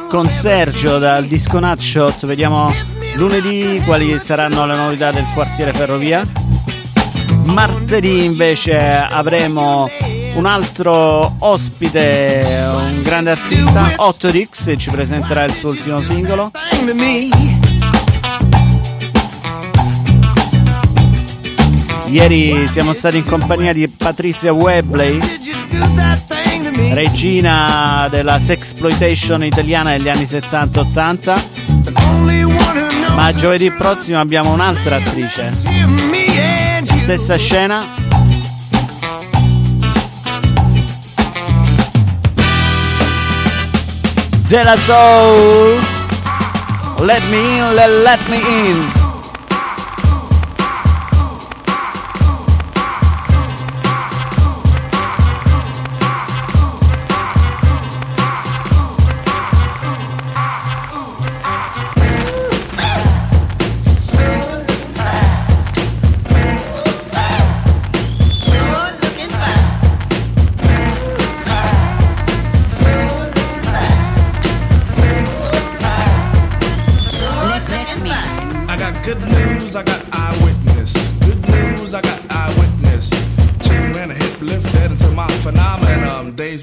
con 0.08 0.30
Sergio 0.30 1.00
dal 1.00 1.26
Disco 1.26 1.58
Nutshot. 1.58 2.28
Vediamo 2.28 2.72
lunedì 3.16 3.82
quali 3.84 4.20
saranno 4.20 4.68
le 4.68 4.76
novità 4.76 5.10
del 5.10 5.26
quartiere 5.34 5.74
Ferrovia. 5.74 6.24
Martedì 7.46 8.26
invece 8.26 8.78
avremo 8.78 9.90
un 10.36 10.46
altro 10.46 11.34
ospite, 11.40 12.46
un 12.46 13.02
grande 13.02 13.32
artista, 13.32 13.82
8Dix, 13.98 14.70
e 14.70 14.78
ci 14.78 14.92
presenterà 14.92 15.44
il 15.44 15.54
suo 15.56 15.70
ultimo 15.70 16.02
singolo. 16.02 16.52
Ieri 22.10 22.68
siamo 22.68 22.94
stati 22.94 23.18
in 23.18 23.26
compagnia 23.26 23.74
di 23.74 23.88
Patrizia 23.88 24.54
Webley, 24.54 25.20
regina 26.94 28.08
della 28.10 28.40
sexploitation 28.40 29.44
italiana 29.44 29.92
degli 29.92 30.10
anni 30.10 30.24
70-80. 30.24 31.20
The 31.84 31.94
only 32.10 32.44
one 32.44 32.56
who 32.56 32.90
knows 32.90 33.16
Ma 33.16 33.32
giovedì 33.34 33.72
prossimo 33.72 34.20
abbiamo 34.20 34.52
un'altra 34.52 34.98
attrice. 34.98 35.52
Stessa 36.84 37.38
scena. 37.38 37.84
Della 44.48 44.78
Soul. 44.78 45.80
Let 47.00 47.22
me 47.30 47.38
in, 47.38 47.74
let 48.04 48.20
me 48.28 48.38
in. 48.38 49.05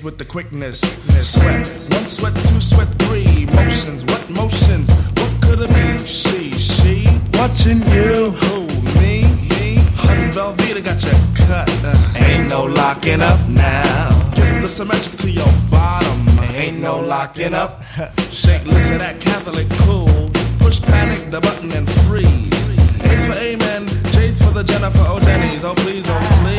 With 0.03 0.19
the 0.19 0.25
quickness. 0.25 0.81
Sweat, 1.21 1.65
one 1.93 2.07
sweat, 2.09 2.35
two 2.47 2.61
sweat, 2.61 2.89
three 2.99 3.47
motions. 3.47 4.05
What 4.05 4.29
motions? 4.31 4.91
What 4.91 5.43
could 5.43 5.61
it 5.61 5.69
be? 5.69 6.05
She, 6.05 6.51
she, 6.59 7.07
watching 7.35 7.79
you. 7.87 8.33
Who, 8.33 8.67
me, 8.99 9.23
me? 9.49 9.77
Hun 9.95 10.33
Velveeta 10.33 10.83
got 10.83 11.05
you 11.05 11.13
cut. 11.47 11.69
Uh, 11.85 12.15
ain't 12.17 12.49
no 12.49 12.65
locking 12.65 13.21
up 13.21 13.39
now. 13.49 14.33
Gift 14.35 14.61
the 14.61 14.69
symmetric 14.69 15.15
to 15.19 15.31
your 15.31 15.53
bottom. 15.71 16.29
Ain't 16.57 16.81
no 16.81 16.99
locking 16.99 17.55
up. 17.55 17.83
Shake 18.31 18.67
loose 18.67 18.91
of 18.91 18.99
that 18.99 19.21
Catholic 19.21 19.69
cool. 19.87 20.31
Push 20.59 20.83
panic 20.83 21.31
the 21.31 21.41
button 21.41 21.71
and 21.73 21.89
freeze. 21.89 22.69
A's 23.05 23.27
for 23.27 23.35
amen. 23.35 23.87
J's 24.11 24.43
for 24.43 24.51
the 24.51 24.65
Jennifer 24.65 25.05
O'Denny's. 25.07 25.63
Oh 25.65 25.75
please, 25.75 26.09
oh 26.09 26.43
please, 26.43 26.52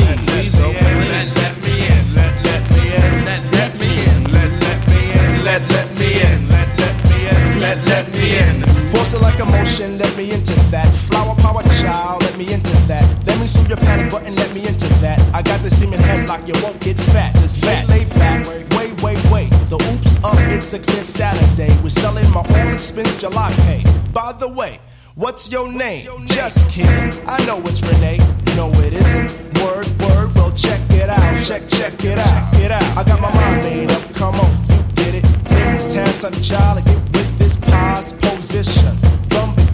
let 9.98 10.16
me 10.16 10.30
into 10.30 10.54
that. 10.70 10.86
Flower 11.08 11.34
power 11.36 11.62
child, 11.80 12.22
let 12.22 12.36
me 12.38 12.52
into 12.52 12.72
that. 12.86 13.04
Let 13.26 13.38
me 13.40 13.46
soothe 13.46 13.68
your 13.68 13.78
panic 13.78 14.10
button, 14.10 14.34
let 14.36 14.52
me 14.54 14.66
into 14.66 14.88
that. 15.00 15.18
I 15.34 15.42
got 15.42 15.60
this 15.62 15.76
steaming 15.76 16.00
headlock, 16.00 16.46
you 16.46 16.54
won't 16.62 16.80
get 16.80 16.96
fat. 16.96 17.34
Just 17.36 17.62
lay, 17.62 17.84
lay 17.86 18.04
back. 18.04 18.46
Wait, 18.46 19.02
wait, 19.02 19.30
wait. 19.30 19.50
The 19.68 19.76
oops 19.76 20.24
up, 20.24 20.38
it's 20.50 20.72
a 20.72 20.78
clear 20.78 21.02
Saturday. 21.02 21.76
We're 21.82 21.90
selling 21.90 22.28
my 22.30 22.40
all 22.40 22.74
expense 22.74 23.12
jalopy. 23.22 23.84
By 24.12 24.32
the 24.32 24.48
way, 24.48 24.80
what's 25.14 25.50
your 25.50 25.70
name? 25.70 26.26
Just 26.26 26.68
kidding. 26.70 27.12
I 27.26 27.44
know 27.46 27.60
it's 27.66 27.82
Renee. 27.82 28.18
No, 28.56 28.70
it 28.80 28.92
isn't. 28.92 29.28
Word, 29.60 29.86
word, 30.00 30.34
well, 30.34 30.52
check 30.52 30.80
it 30.90 31.08
out. 31.08 31.44
Check, 31.44 31.68
check 31.68 32.04
it 32.04 32.18
out. 32.18 32.52
Get 32.52 32.70
out. 32.70 32.96
I 32.96 33.04
got 33.04 33.20
my 33.20 33.32
mind 33.34 33.62
made 33.62 33.90
up. 33.90 34.02
Come 34.14 34.36
on, 34.36 34.50
you 34.70 34.82
get 34.94 35.14
it. 35.16 35.24
Take 35.24 35.78
the 35.82 35.94
task, 35.94 36.20
son, 36.20 36.32
child, 36.42 36.78
and 36.78 36.86
get 36.86 36.96
with 37.12 37.38
this 37.38 37.56
pause 37.56 38.12
position. 38.14 39.13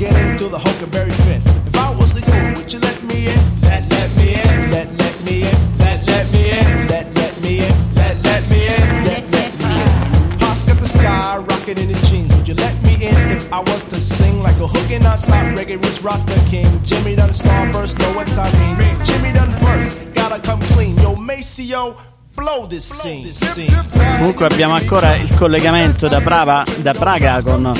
From 0.01 0.09
beginning 0.09 0.39
to 0.39 0.49
the 0.49 0.59
Huckleberry 0.59 1.11
Finn. 1.11 1.43
If 1.67 1.77
I 1.77 1.95
was 1.95 2.15
the 2.15 2.21
you, 2.21 2.57
would 2.57 2.73
you 2.73 2.79
let 2.79 3.03
me 3.03 3.27
in? 3.29 3.61
Let, 3.61 3.87
let 3.91 4.17
me 4.17 4.33
in. 4.33 4.71
Let, 4.71 4.89
let 4.97 5.25
me 5.25 5.43
in. 5.43 5.79
Let, 5.79 6.07
let 6.07 6.33
me 6.33 6.51
in. 6.53 6.89
Let, 6.89 7.15
let 7.15 7.43
me 7.43 7.59
in. 7.59 7.95
Let, 7.97 8.25
let 8.25 8.49
me 8.49 8.67
in. 8.67 9.05
Let, 9.05 9.31
let 9.31 9.61
me 9.61 9.77
in. 9.77 10.39
Pops 10.39 10.65
got 10.65 10.79
the 10.79 10.89
sky 10.89 11.37
rocking 11.37 11.77
in 11.77 11.91
his 11.91 12.01
jeans. 12.11 12.35
Would 12.35 12.49
you 12.49 12.55
let 12.55 12.83
me 12.83 12.95
in 12.95 13.15
if 13.37 13.53
I 13.53 13.61
was 13.61 13.85
to 13.93 14.01
sing 14.01 14.41
like 14.41 14.57
a 14.57 14.67
hook 14.67 14.91
and 14.91 15.05
non-stop 15.05 15.45
reggae 15.55 15.77
roots 15.85 16.01
Rasta 16.01 16.41
King? 16.49 16.83
Jimmy 16.83 17.15
done 17.15 17.31
starburst, 17.31 17.99
know 17.99 18.15
what 18.15 18.27
I 18.39 18.49
mean? 18.79 19.05
Jimmy 19.05 19.35
done 19.35 19.53
burst, 19.61 19.95
gotta 20.15 20.41
come 20.41 20.63
clean. 20.73 20.97
Yo, 20.97 21.15
Maceo, 21.15 21.99
blow 22.41 22.67
this 22.67 22.91
scene. 22.91 23.23
This 23.23 23.45
scene. 23.45 23.85
Comunque 24.17 24.47
abbiamo 24.47 24.75
ancora 24.75 25.15
il 25.15 25.33
collegamento 25.35 26.09
da, 26.09 26.23
Prava- 26.23 26.65
da 26.77 26.95
Praga 26.95 27.43
con 27.43 27.71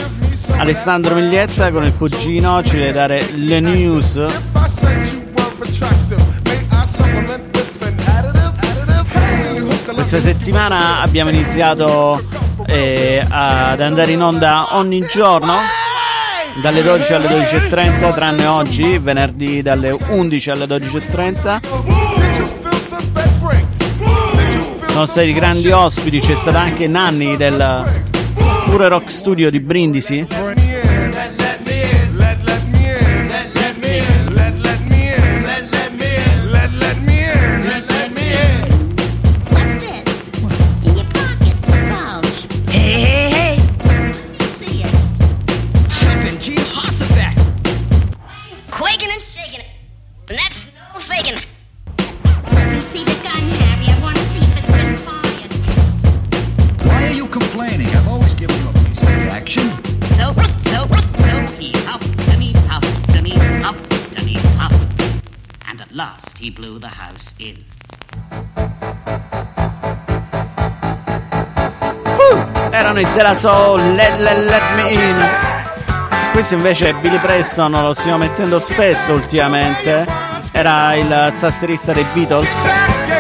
Alessandro 0.57 1.15
Miglietta, 1.15 1.71
con 1.71 1.85
il 1.85 1.97
cugino, 1.97 2.63
ci 2.63 2.77
deve 2.77 2.93
dare 2.93 3.27
le 3.37 3.61
news. 3.61 4.27
Questa 9.95 10.21
settimana 10.21 11.01
abbiamo 11.01 11.31
iniziato 11.31 12.23
eh, 12.67 13.25
ad 13.27 13.81
andare 13.81 14.13
in 14.13 14.23
onda 14.23 14.77
ogni 14.77 15.01
giorno 15.01 15.55
dalle 16.61 16.83
12 16.83 17.15
alle 17.15 17.29
12.30 17.29 18.15
tranne 18.15 18.45
oggi, 18.45 18.99
venerdì 18.99 19.63
dalle 19.63 19.91
11 19.91 20.51
alle 20.51 20.67
12.30. 20.67 22.70
Sono 25.01 25.13
stati 25.13 25.33
grandi 25.33 25.71
ospiti, 25.71 26.21
c'è 26.21 26.35
stata 26.35 26.61
anche 26.61 26.87
Nanni 26.87 27.35
del 27.39 28.05
Pure 28.67 28.89
Rock 28.89 29.11
Studio 29.11 29.51
di 29.51 29.59
Brindisi. 29.59 30.27
House 67.21 67.35
in. 67.37 67.57
Erano 72.71 73.01
i 73.01 73.13
Della 73.13 73.35
Soul, 73.35 73.95
let, 73.95 74.19
let, 74.19 74.39
let 74.47 74.63
me 74.75 74.91
in. 74.91 75.29
Questo 76.33 76.55
invece 76.55 76.91
è 76.91 76.95
Billy 76.95 77.19
Preston, 77.19 77.73
lo 77.73 77.93
stiamo 77.93 78.19
mettendo 78.19 78.59
spesso 78.59 79.13
ultimamente. 79.13 80.07
Era 80.53 80.95
il 80.95 81.33
tastierista 81.39 81.93
dei 81.93 82.07
Beatles, 82.13 82.49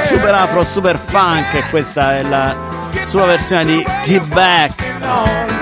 super 0.06 0.34
afro, 0.34 0.64
super 0.64 0.98
funk, 0.98 1.54
e 1.54 1.68
questa 1.68 2.16
è 2.16 2.22
la 2.22 2.56
sua 3.04 3.26
versione 3.26 3.64
di 3.64 3.86
Give 4.04 4.26
Back. 4.26 4.82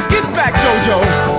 Get 0.09 0.27
back. 0.29 0.59
Jojo 0.61 1.38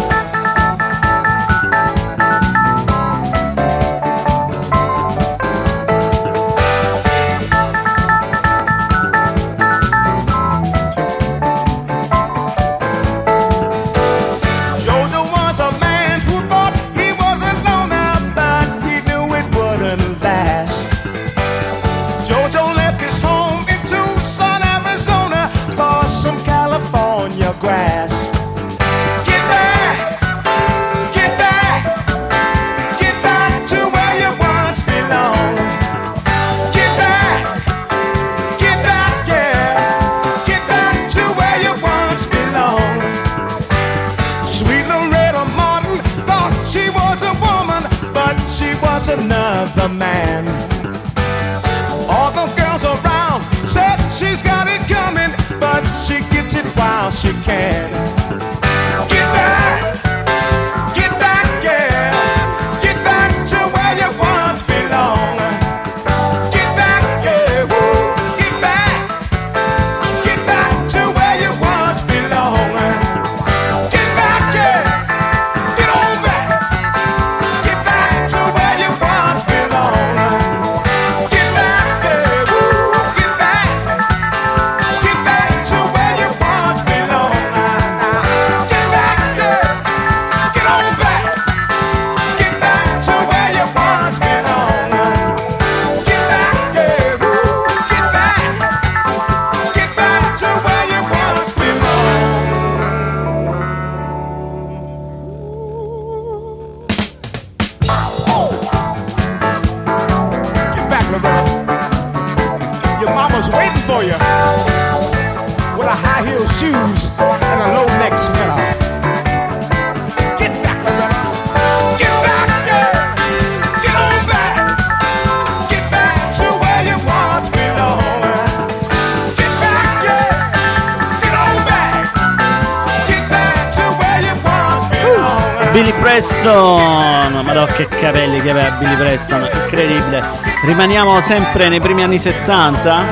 Andiamo 141.09 141.27
sempre 141.27 141.69
nei 141.69 141.79
primi 141.79 142.03
anni 142.03 142.19
70, 142.19 143.05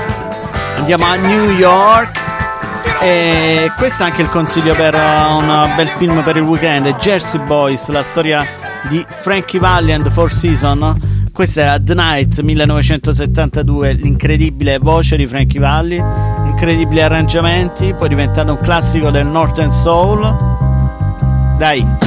andiamo 0.77 1.05
a 1.05 1.15
New 1.15 1.49
York 1.49 2.19
e 3.01 3.71
questo 3.75 4.03
è 4.03 4.05
anche 4.05 4.21
il 4.21 4.29
consiglio 4.29 4.75
per 4.75 4.93
un 4.93 5.73
bel 5.75 5.87
film 5.87 6.21
per 6.21 6.37
il 6.37 6.43
weekend, 6.43 6.95
Jersey 6.97 7.41
Boys, 7.45 7.87
la 7.87 8.03
storia 8.03 8.45
di 8.87 9.03
Frankie 9.07 9.59
Valli 9.59 9.93
and 9.93 10.07
Four 10.11 10.31
Seasons. 10.31 10.95
Questa 11.33 11.61
era 11.61 11.79
The 11.81 11.95
Night 11.95 12.39
1972, 12.39 13.93
l'incredibile 13.93 14.77
voce 14.77 15.17
di 15.17 15.25
Frankie 15.25 15.59
Valli, 15.59 15.99
incredibili 16.45 17.01
arrangiamenti, 17.01 17.95
poi 17.97 18.09
diventato 18.09 18.51
un 18.51 18.59
classico 18.59 19.09
del 19.09 19.25
Northern 19.25 19.71
Soul. 19.71 21.55
Dai! 21.57 22.06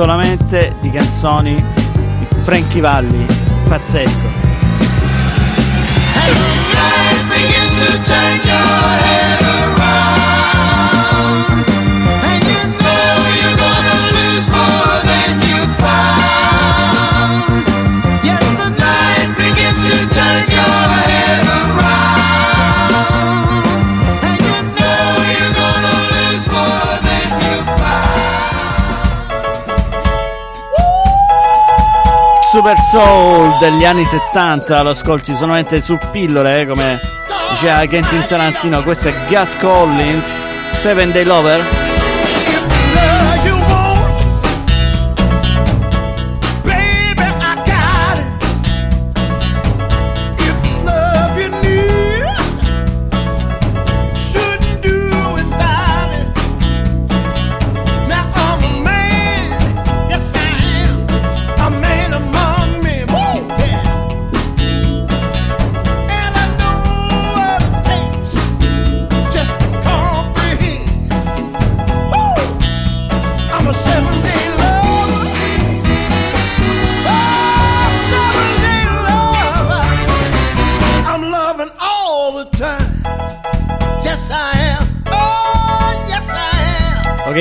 solamente 0.00 0.74
di 0.80 0.90
canzoni 0.90 1.62
di 2.18 2.26
Frankie 2.40 2.80
Valli, 2.80 3.26
pazzesco. 3.68 4.28
Hello, 6.14 6.60
super 32.60 32.76
soul 32.82 33.56
degli 33.58 33.86
anni 33.86 34.04
70 34.04 34.82
lo 34.82 34.90
ascolti 34.90 35.32
solamente 35.32 35.80
su 35.80 35.98
pillole 36.10 36.60
eh, 36.60 36.66
come 36.66 37.00
diceva 37.48 37.86
Kentin 37.86 38.26
Tarantino 38.26 38.82
questo 38.82 39.08
è 39.08 39.14
Gus 39.28 39.56
Collins 39.56 40.42
Seven 40.72 41.10
Day 41.10 41.24
Lover. 41.24 41.89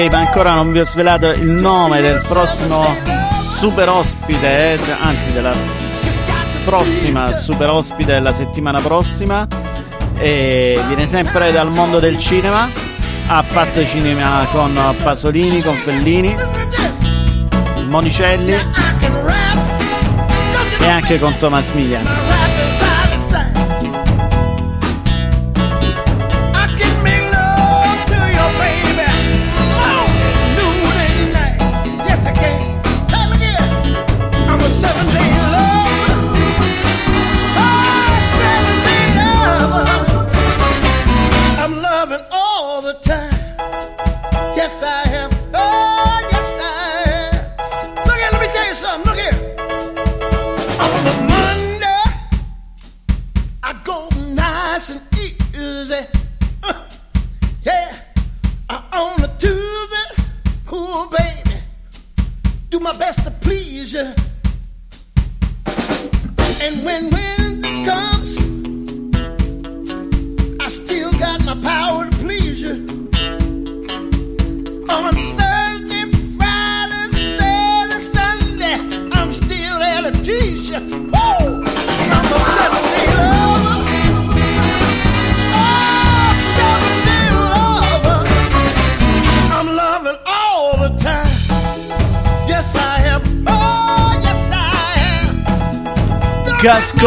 che 0.07 0.15
ancora 0.15 0.53
non 0.53 0.71
vi 0.71 0.79
ho 0.79 0.85
svelato 0.85 1.27
il 1.31 1.49
nome 1.49 1.99
del 1.99 2.21
prossimo 2.25 2.95
super 3.41 3.89
ospite, 3.89 4.75
eh, 4.75 4.79
anzi 5.01 5.31
della 5.33 5.51
prossima 6.63 7.33
super 7.33 7.69
ospite 7.69 8.13
della 8.13 8.31
settimana 8.31 8.79
prossima. 8.79 9.45
E 10.17 10.79
viene 10.87 11.05
sempre 11.05 11.51
dal 11.51 11.69
mondo 11.71 11.99
del 11.99 12.17
cinema. 12.17 12.69
Ha 13.27 13.43
fatto 13.43 13.83
cinema 13.85 14.47
con 14.51 14.79
Pasolini, 15.03 15.61
con 15.61 15.75
Fellini, 15.75 16.35
Monicelli 17.87 18.53
e 20.79 20.87
anche 20.87 21.19
con 21.19 21.35
Thomas 21.37 21.71
Millian. 21.71 22.28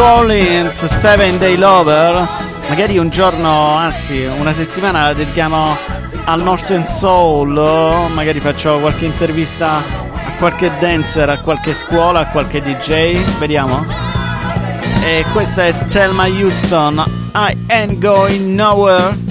Rollins, 0.03 0.85
Seven 0.85 1.37
Day 1.37 1.55
Lover. 1.55 2.27
Magari 2.67 2.97
un 2.97 3.07
giorno, 3.07 3.73
anzi 3.73 4.23
una 4.23 4.51
settimana 4.51 5.07
la 5.07 5.13
dedichiamo 5.13 5.77
al 6.25 6.41
Northern 6.41 6.85
Soul. 6.85 7.53
Magari 8.13 8.41
faccio 8.41 8.79
qualche 8.79 9.05
intervista 9.05 9.77
a 9.77 10.31
qualche 10.37 10.73
dancer, 10.77 11.29
a 11.29 11.39
qualche 11.39 11.73
scuola, 11.73 12.19
a 12.19 12.27
qualche 12.27 12.61
DJ. 12.61 13.17
Vediamo. 13.39 13.85
E 15.05 15.23
questa 15.31 15.67
è 15.67 15.85
Thelma 15.85 16.25
Houston. 16.27 17.31
I 17.33 17.55
ain't 17.67 17.97
going 17.99 18.55
nowhere. 18.55 19.22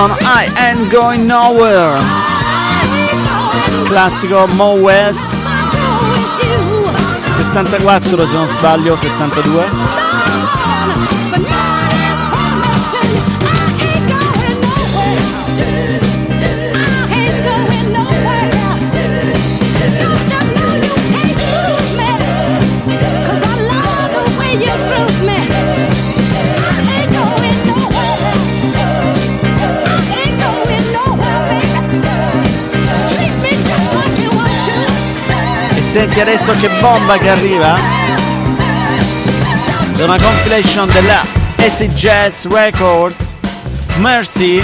Jackson, 0.00 0.26
I 0.26 0.48
Am 0.56 0.88
Going 0.88 1.26
Nowhere. 1.26 1.98
Classico 3.86 4.46
Mo 4.46 4.74
West. 4.74 5.26
74 7.36 8.26
se 8.26 8.36
non 8.36 8.48
sbaglio, 8.48 8.96
72. 8.96 9.99
Senti 35.90 36.20
adesso 36.20 36.52
che 36.52 36.68
bomba 36.78 37.18
che 37.18 37.30
arriva. 37.30 37.76
È 39.96 40.02
una 40.04 40.20
compilation 40.22 40.88
della 40.92 41.20
AC 41.56 41.88
Jazz 41.88 42.46
Records. 42.46 43.34
Mercy, 43.96 44.62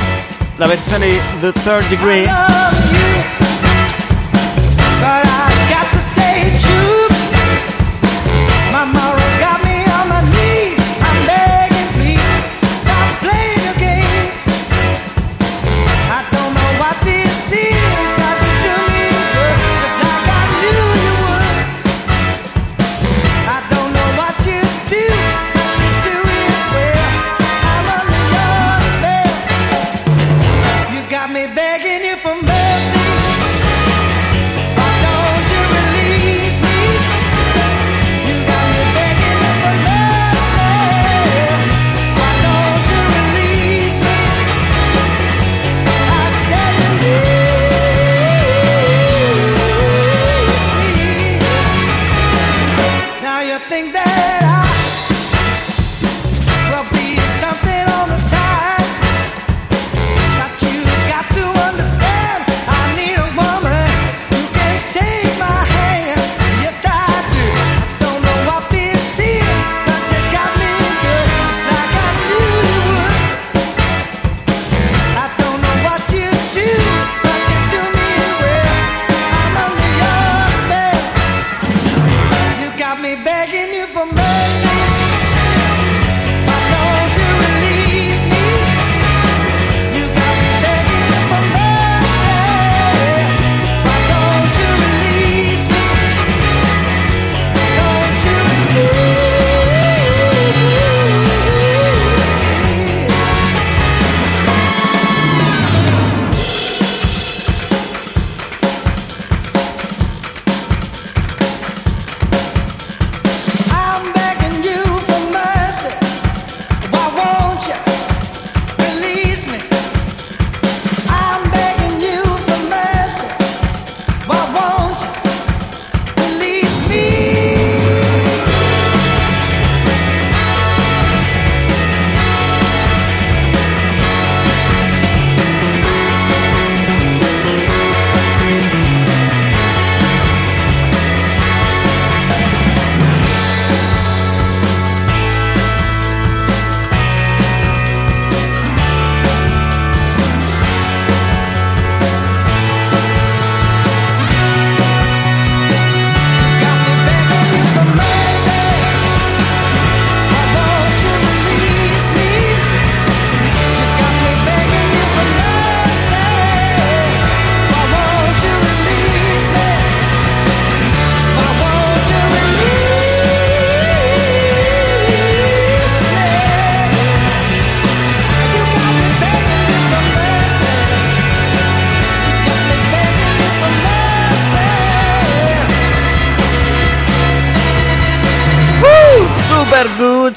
la 0.54 0.68
versione 0.68 1.20
The 1.40 1.50
Third 1.50 1.88
Degree. 1.88 2.30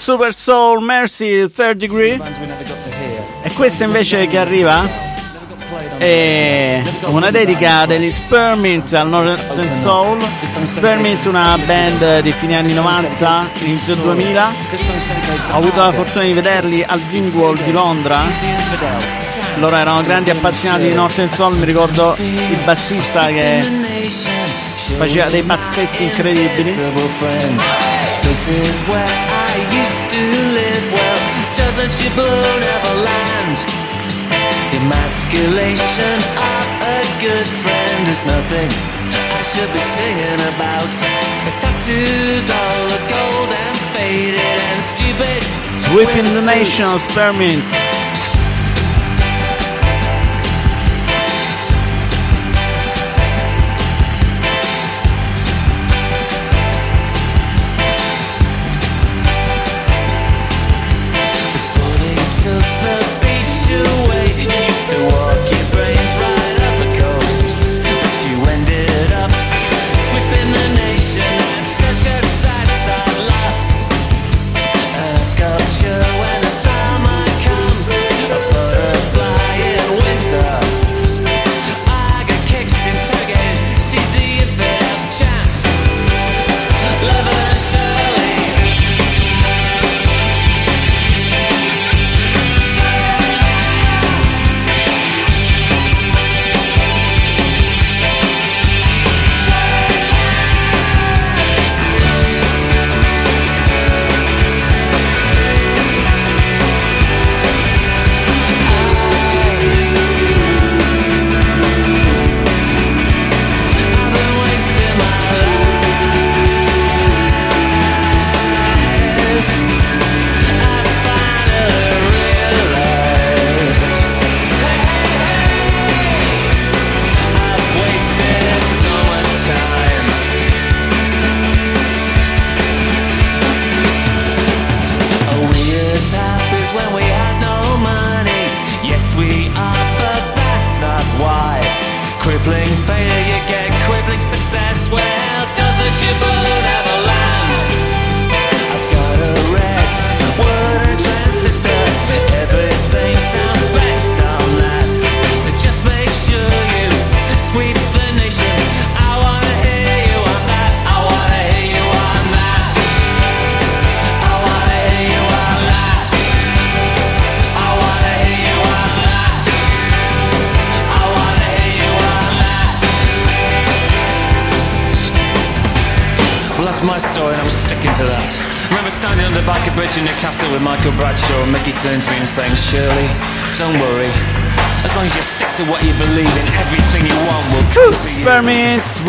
Super 0.10 0.36
Soul, 0.36 0.82
Mercy, 0.82 1.47
Third 1.51 1.78
Degree. 1.78 2.20
E 3.43 3.53
questa 3.53 3.84
invece 3.84 4.26
che 4.26 4.39
arriva 4.39 4.82
è 5.99 6.82
una 7.05 7.30
dedica 7.30 7.86
degli 7.86 8.10
Spearmint 8.10 8.91
al 8.93 9.07
Northern 9.07 9.72
Soul. 9.72 10.18
Spearmint, 10.64 11.28
una 11.28 11.55
band 11.64 12.22
di 12.22 12.32
fine 12.32 12.57
anni 12.57 12.74
90, 12.74 13.49
inizio 13.60 13.93
2000. 13.97 14.51
This 14.72 14.80
song's 14.84 15.05
dedicated 15.05 15.45
to 15.45 15.53
Ho 15.53 15.57
avuto 15.57 15.80
la 15.80 15.91
fortuna 15.91 16.24
di 16.24 16.34
vederli 16.34 16.84
al 16.88 16.99
Dingwall 17.12 17.62
di 17.64 17.72
Londra. 17.72 18.24
Loro 19.60 19.76
erano 19.76 20.01
grandi 20.01 20.32
appassionati 20.32 20.88
di 20.88 20.93
Northern 20.95 21.30
Soul. 21.30 21.55
Mi 21.55 21.66
ricordo 21.66 22.16
il 22.18 22.57
bassista 22.66 23.28
che 23.28 23.62
faceva 24.97 25.30
dei 25.30 25.43
pazzetti 25.43 26.01
incredibili. 26.05 26.76
This 28.24 28.47
is 28.47 28.82
where 28.88 29.05
I 29.05 29.39
used 29.72 30.05
to 30.09 30.24
live. 30.57 30.86
Well, 30.93 31.20
doesn't 31.55 31.93
your 32.01 32.13
blue 32.17 32.59
never 32.59 32.93
land? 33.05 33.57
The 34.72 34.78
emasculation 34.82 36.17
of 36.38 36.65
a 36.86 36.99
good 37.22 37.47
friend 37.61 38.03
is 38.07 38.22
nothing 38.26 38.70
I 39.34 39.41
should 39.41 39.72
be 39.74 39.82
singing 39.97 40.41
about. 40.53 40.91
The 41.45 41.53
tattoos 41.61 42.47
all 42.49 42.82
look 42.93 43.09
old 43.09 43.49
and 43.49 43.78
faded 43.93 44.38
and 44.38 44.82
stupid. 44.82 45.41
Sweeping 45.89 46.30
the 46.38 46.45
Nation, 46.45 46.99
Spearmint. 46.99 47.99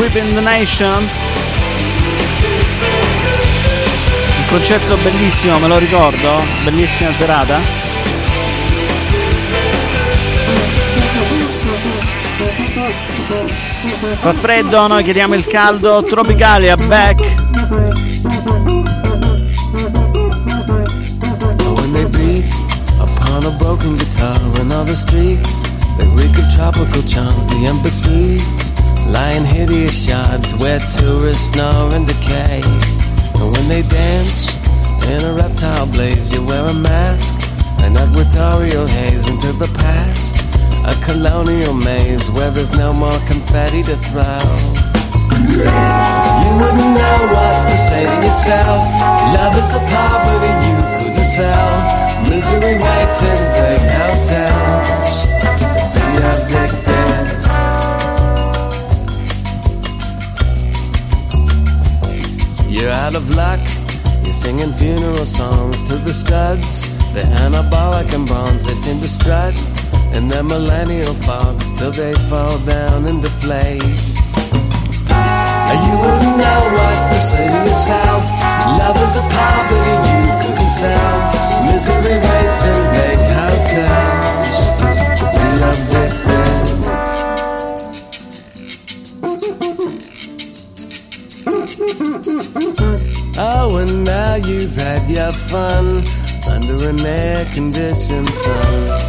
Sweeping 0.00 0.34
the 0.34 0.40
Nation. 0.40 1.06
Un 4.38 4.46
concerto 4.48 4.96
bellissimo, 4.96 5.58
me 5.58 5.68
lo 5.68 5.76
ricordo. 5.76 6.42
Bellissima 6.64 7.12
serata. 7.12 7.60
Fa 14.20 14.32
freddo, 14.32 14.86
noi 14.86 15.02
chiediamo 15.02 15.34
il 15.34 15.46
caldo. 15.46 16.02
Tropicalia, 16.02 16.76
back. 16.76 17.20
When 21.74 21.92
they 21.92 22.06
beat 22.06 22.46
upon 23.00 23.44
a 23.44 23.50
broken 23.58 23.96
guitar 23.96 24.40
in 24.60 24.68
the 24.68 24.94
streets, 24.94 25.60
they 25.98 26.06
reek 26.14 26.38
of 26.38 26.50
tropical 26.54 27.02
charms. 27.06 27.48
The 27.48 27.66
embassies 27.66 28.69
in 29.16 29.44
hideous 29.44 30.06
shards 30.06 30.54
where 30.60 30.78
tourists 30.78 31.50
snore 31.50 31.94
and 31.94 32.06
decay. 32.06 32.60
And 33.40 33.48
when 33.52 33.66
they 33.68 33.82
dance 33.82 34.56
in 35.08 35.20
a 35.24 35.32
reptile 35.34 35.86
blaze, 35.86 36.32
you 36.32 36.44
wear 36.44 36.66
a 36.66 36.74
mask, 36.74 37.28
an 37.82 37.92
equatorial 37.96 38.86
haze 38.86 39.26
into 39.28 39.52
the 39.52 39.70
past. 39.78 40.36
A 40.86 40.94
colonial 41.04 41.74
maze 41.74 42.30
where 42.30 42.50
there's 42.50 42.76
no 42.76 42.92
more 42.92 43.18
confetti 43.26 43.82
to 43.82 43.96
throw. 43.96 44.40
You 45.50 46.52
wouldn't 46.60 46.92
know 46.98 47.18
what 47.34 47.56
to 47.70 47.76
say 47.78 48.04
to 48.04 48.16
yourself. 48.26 48.80
Love 49.36 49.54
is 49.56 49.74
a 49.74 49.82
poverty 49.92 50.52
you 50.66 50.76
couldn't 50.98 51.30
sell. 51.36 51.72
Misery 52.28 52.74
waits 52.76 53.22
in 53.22 53.40
big 53.56 53.82
hotels. 53.96 55.26
Be 55.94 56.04
addicted. 56.22 56.79
You're 62.80 62.90
out 62.90 63.14
of 63.14 63.28
luck. 63.36 63.60
You're 64.24 64.32
singing 64.32 64.72
funeral 64.72 65.26
songs 65.26 65.76
to 65.88 65.96
the 65.96 66.14
studs. 66.14 66.88
They're 67.12 67.28
anabolic 67.44 68.08
and 68.14 68.26
bronze. 68.26 68.64
They 68.66 68.74
seem 68.74 68.98
to 69.00 69.08
strut 69.08 69.52
in 70.16 70.28
their 70.28 70.42
millennial 70.42 71.12
fogs 71.12 71.78
till 71.78 71.92
they 71.92 72.14
fall 72.30 72.56
down 72.64 73.04
and 73.04 73.20
deflate. 73.20 73.84
You 75.90 75.96
wouldn't 76.02 76.36
know 76.40 76.62
what 76.76 76.98
to 77.12 77.18
say 77.20 77.44
to 77.52 77.60
yourself. 77.68 78.24
Love 78.80 78.96
is 79.04 79.14
a 79.16 79.24
poverty 79.28 79.96
you 80.08 80.32
couldn't 80.40 80.72
sell. 80.80 81.14
Misery 81.68 82.09
an 97.56 97.74
air-conditioned 97.74 98.28
sun. 98.28 99.00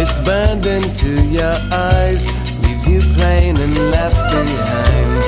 It's 0.00 0.14
burned 0.24 0.66
into 0.66 1.22
your 1.28 1.56
eyes, 1.72 2.30
leaves 2.62 2.88
you 2.88 3.00
plain 3.14 3.56
and 3.56 3.76
left 3.90 4.16
behind. 4.30 5.24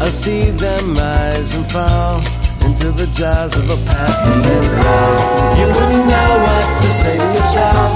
I 0.00 0.08
see 0.10 0.50
them 0.50 0.94
rise 0.94 1.54
and 1.54 1.66
fall 1.70 2.18
into 2.64 2.90
the 2.92 3.06
jaws 3.12 3.56
of 3.56 3.64
a 3.64 3.76
past 3.86 4.22
and 4.24 4.42
love. 4.42 5.58
You 5.58 5.66
wouldn't 5.66 6.06
know 6.06 6.32
what 6.46 6.82
to 6.82 6.90
say 6.90 7.16
to 7.16 7.24
yourself. 7.24 7.92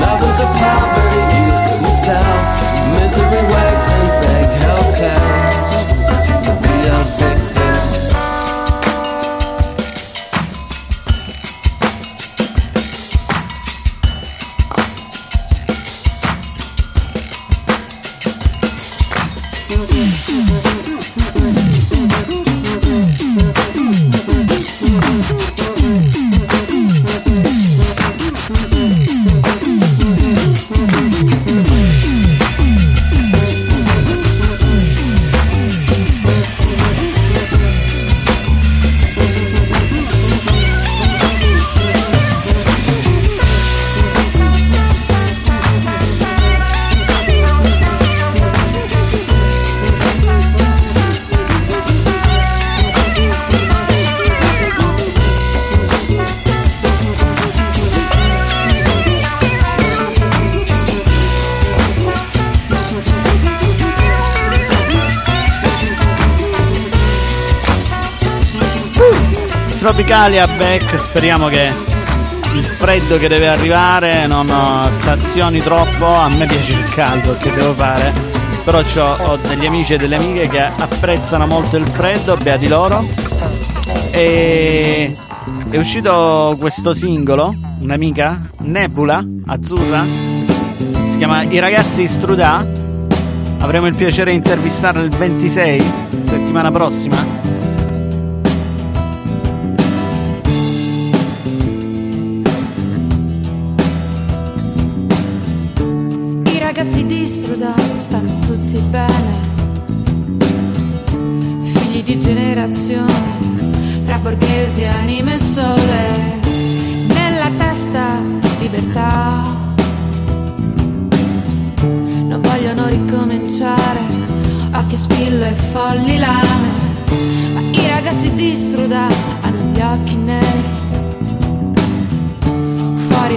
Love 0.00 0.22
is 0.22 0.40
a 0.40 0.48
poverty 0.60 1.22
you 1.36 1.46
couldn't 1.66 1.98
sell. 2.06 2.36
Misery 2.94 3.42
waits 3.52 3.88
in 3.96 4.06
fake 4.20 4.56
hotels 4.64 5.60
to 6.46 7.19
be 70.10 70.40
a 70.40 70.46
back, 70.56 70.98
speriamo 70.98 71.46
che 71.46 71.72
il 72.56 72.64
freddo 72.64 73.16
che 73.16 73.28
deve 73.28 73.46
arrivare 73.46 74.26
non 74.26 74.48
eh, 74.48 74.90
stazioni 74.90 75.60
troppo, 75.60 76.04
a 76.04 76.28
me 76.28 76.46
piace 76.46 76.72
il 76.72 76.84
caldo 76.92 77.36
che 77.38 77.52
devo 77.52 77.74
fare, 77.74 78.12
però 78.64 78.80
ho 78.80 79.36
degli 79.36 79.66
amici 79.66 79.94
e 79.94 79.98
delle 79.98 80.16
amiche 80.16 80.48
che 80.48 80.62
apprezzano 80.62 81.46
molto 81.46 81.76
il 81.76 81.84
freddo, 81.84 82.36
beati 82.42 82.66
loro. 82.66 83.06
E 84.10 85.16
è 85.70 85.76
uscito 85.76 86.56
questo 86.58 86.92
singolo, 86.92 87.54
un'amica, 87.78 88.48
Nebula, 88.62 89.24
azzurra, 89.46 90.04
si 91.06 91.18
chiama 91.18 91.44
I 91.44 91.60
ragazzi 91.60 92.08
Strudà, 92.08 92.66
avremo 93.58 93.86
il 93.86 93.94
piacere 93.94 94.32
di 94.32 94.38
intervistarla 94.38 95.02
il 95.02 95.10
26, 95.10 95.92
settimana 96.24 96.72
prossima. 96.72 97.39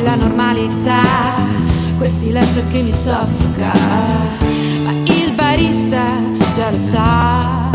La 0.04 0.16
normalità, 0.16 1.02
quel 1.98 2.12
silenzio 2.12 2.62
che 2.72 2.82
mi 2.82 2.92
soffoca, 2.92 3.72
ma 4.84 4.92
il 5.06 5.32
barista 5.34 6.04
già 6.56 6.70
lo 6.70 6.78
sa. 6.78 7.70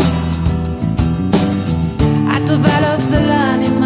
A 2.26 2.40
tuo 2.44 2.58
velox 2.58 3.08
dell'anima. 3.08 3.77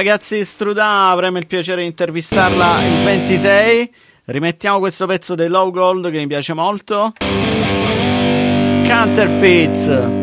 Ragazzi 0.00 0.46
Strudà, 0.46 1.10
avremo 1.10 1.36
il 1.36 1.46
piacere 1.46 1.82
di 1.82 1.86
intervistarla 1.88 2.82
il 2.86 3.04
26. 3.04 3.92
Rimettiamo 4.24 4.78
questo 4.78 5.04
pezzo 5.04 5.34
dei 5.34 5.48
Low 5.48 5.70
Gold 5.70 6.10
che 6.10 6.16
mi 6.16 6.26
piace 6.26 6.54
molto. 6.54 7.12
Counterfeits. 8.86 10.19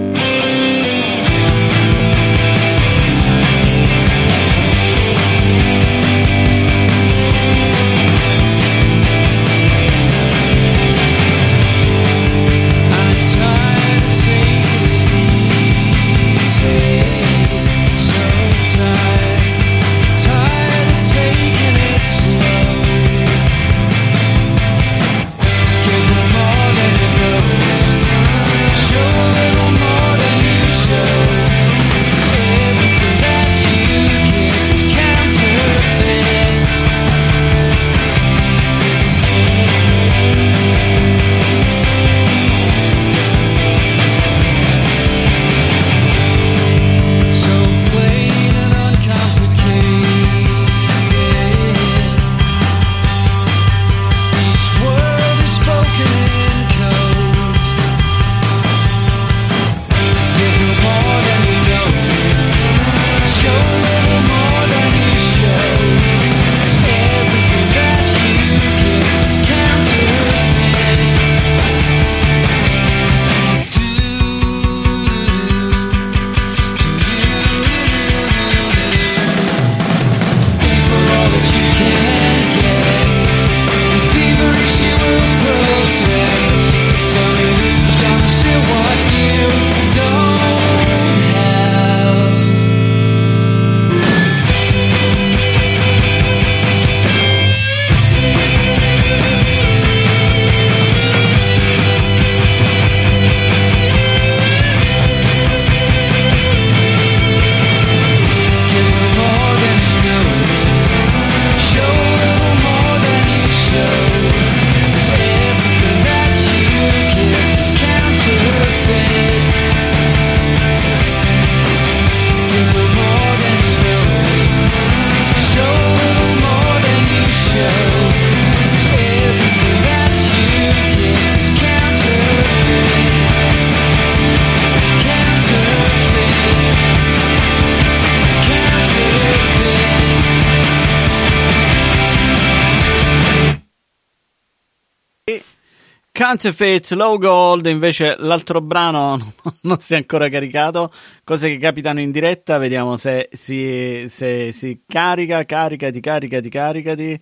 Counterfeit 146.38 146.92
Low 146.92 147.18
Gold, 147.18 147.66
invece 147.66 148.16
l'altro 148.20 148.62
brano 148.62 149.34
non 149.62 149.80
si 149.80 149.96
è 149.96 149.98
ancora 149.98 150.30
caricato, 150.30 150.92
cose 151.24 151.50
che 151.50 151.58
capitano 151.58 152.00
in 152.00 152.12
diretta, 152.12 152.60
vediamo 152.60 152.96
se 152.96 153.28
si, 153.32 154.06
se 154.08 154.52
si 154.52 154.82
carica, 154.86 155.44
caricati, 155.46 156.00
caricati, 156.00 156.50
caricati, 156.50 157.22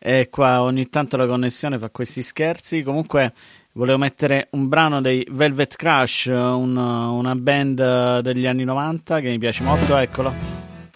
e 0.00 0.28
qua 0.28 0.62
ogni 0.62 0.88
tanto 0.88 1.16
la 1.16 1.28
connessione 1.28 1.78
fa 1.78 1.90
questi 1.90 2.22
scherzi, 2.22 2.82
comunque 2.82 3.32
volevo 3.74 3.98
mettere 3.98 4.48
un 4.52 4.66
brano 4.66 5.00
dei 5.00 5.24
Velvet 5.30 5.76
Crush, 5.76 6.26
un- 6.26 6.76
una 6.76 7.36
band 7.36 8.18
degli 8.18 8.46
anni 8.46 8.64
90 8.64 9.20
che 9.20 9.28
mi 9.28 9.38
piace 9.38 9.62
molto, 9.62 9.96
eccolo, 9.96 10.34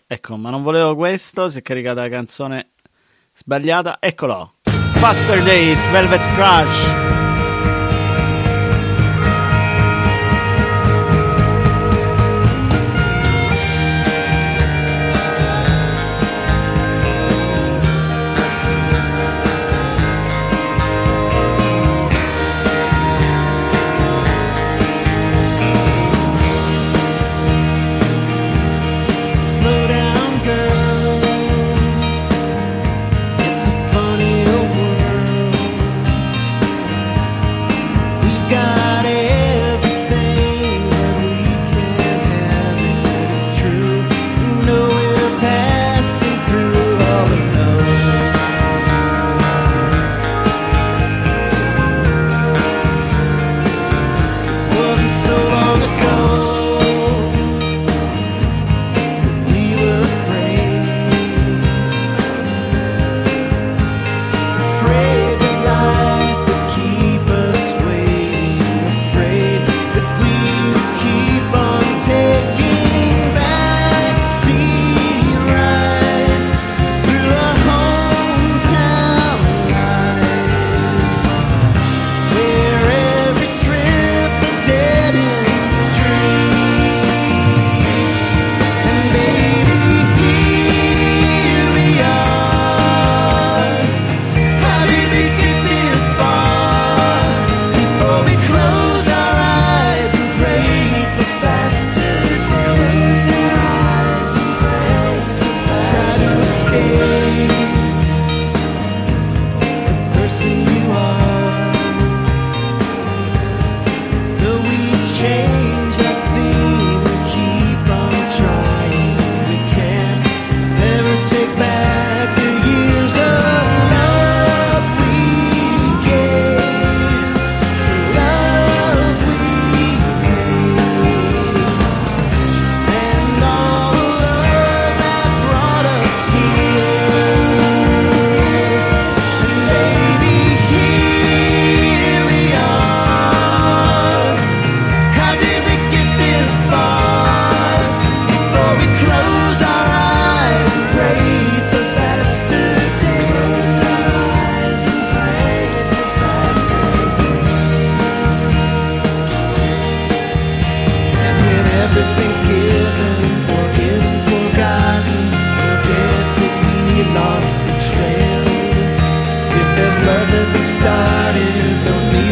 ecco, 0.08 0.36
ma 0.36 0.50
non 0.50 0.64
volevo 0.64 0.96
questo, 0.96 1.48
si 1.48 1.60
è 1.60 1.62
caricata 1.62 2.00
la 2.02 2.08
canzone 2.08 2.70
sbagliata, 3.32 3.98
eccolo, 4.00 4.54
Faster 4.94 5.40
Days, 5.44 5.88
Velvet 5.92 6.34
Crush. 6.34 7.29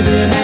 leaving 0.00 0.37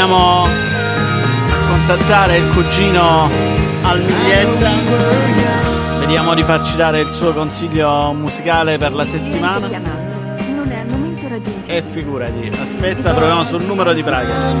a 0.00 0.48
contattare 1.66 2.36
il 2.36 2.48
cugino 2.52 3.28
al 3.82 4.00
Miglietta. 4.00 4.70
Vediamo 5.98 6.34
di 6.34 6.44
farci 6.44 6.76
dare 6.76 7.00
il 7.00 7.10
suo 7.10 7.32
consiglio 7.32 8.12
musicale 8.12 8.78
per 8.78 8.92
la 8.92 9.04
settimana. 9.04 9.68
E 11.66 11.82
figurati, 11.82 12.48
aspetta, 12.62 13.12
proviamo 13.12 13.44
sul 13.44 13.64
numero 13.64 13.92
di 13.92 14.04
Praga. 14.04 14.54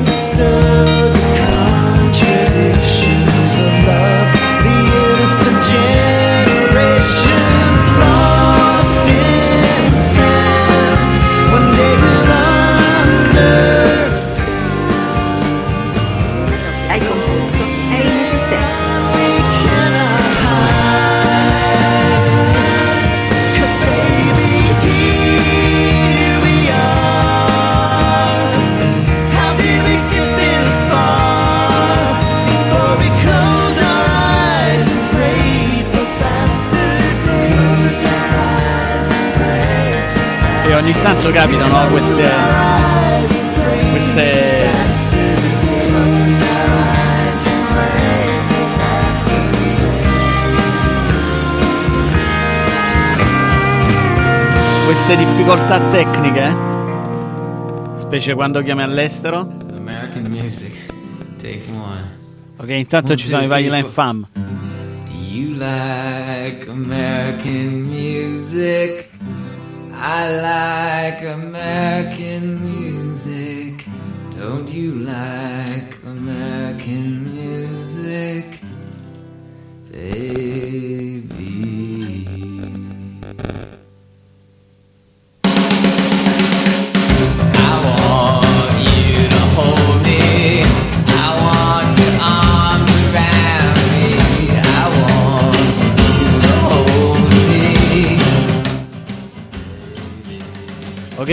One 11.50 11.70
day 11.76 11.94
we'll 11.96 12.28
understand. 13.38 13.87
Ogni 40.88 41.00
tanto 41.02 41.30
capitano 41.30 41.88
queste. 41.90 42.30
queste. 43.90 44.66
queste 54.86 55.16
difficoltà 55.16 55.78
tecniche, 55.90 56.56
specie 57.96 58.34
quando 58.34 58.62
chiami 58.62 58.82
all'estero. 58.82 59.40
American 59.76 60.24
music. 60.30 60.72
Take 61.36 61.64
one. 61.70 62.16
Ok, 62.56 62.68
intanto 62.70 63.14
ci 63.14 63.26
sono 63.28 63.42
i 63.42 63.46
Violent 63.46 63.86
Fam. 63.86 64.26
Do 64.32 65.12
you 65.12 65.52
like 65.52 66.66
American 66.68 67.86
music? 67.90 68.97
I 70.10 70.24
like 70.40 71.20
American 71.22 72.17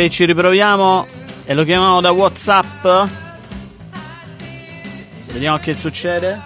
ci 0.09 0.25
riproviamo 0.25 1.07
e 1.45 1.53
lo 1.53 1.63
chiamiamo 1.63 2.01
da 2.01 2.11
WhatsApp. 2.11 2.87
Vediamo 5.31 5.57
che 5.57 5.73
succede. 5.73 6.41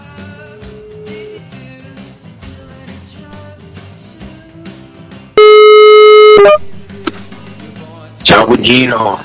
Ciao 8.24 8.46
cugino. 8.46 9.20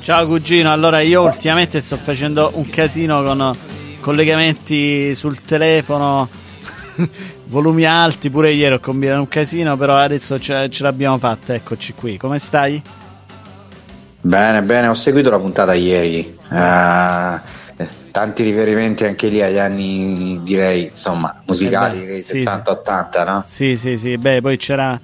Ciao 0.00 0.26
cugino, 0.26 0.72
allora 0.72 1.00
io 1.00 1.22
ultimamente 1.22 1.80
sto 1.80 1.96
facendo 1.96 2.52
un 2.54 2.68
casino 2.70 3.22
con 3.22 3.56
collegamenti 4.00 5.14
sul 5.14 5.42
telefono, 5.42 6.28
volumi 7.46 7.84
alti, 7.84 8.30
pure 8.30 8.52
ieri 8.52 8.74
ho 8.74 8.80
combinato 8.80 9.20
un 9.20 9.28
casino, 9.28 9.76
però 9.76 9.96
adesso 9.96 10.38
ce, 10.38 10.68
ce 10.70 10.82
l'abbiamo 10.82 11.18
fatta, 11.18 11.54
eccoci 11.54 11.92
qui. 11.94 12.16
Come 12.16 12.38
stai? 12.38 12.82
Bene, 14.24 14.62
bene, 14.62 14.86
ho 14.86 14.94
seguito 14.94 15.30
la 15.30 15.38
puntata 15.38 15.74
ieri. 15.74 16.38
Eh, 16.50 17.40
tanti 18.12 18.44
riferimenti 18.44 19.04
anche 19.04 19.26
lì 19.26 19.42
agli 19.42 19.58
anni, 19.58 20.40
direi, 20.44 20.84
insomma, 20.84 21.42
musicali, 21.44 22.02
Eh 22.02 22.06
beh, 22.06 22.22
sì, 22.22 22.38
sì. 22.38 22.42
70-80, 22.44 23.24
no? 23.24 23.44
Sì, 23.48 23.76
sì, 23.76 23.98
sì, 23.98 24.16
beh, 24.16 24.40
poi 24.40 24.56
c'era 24.58 24.98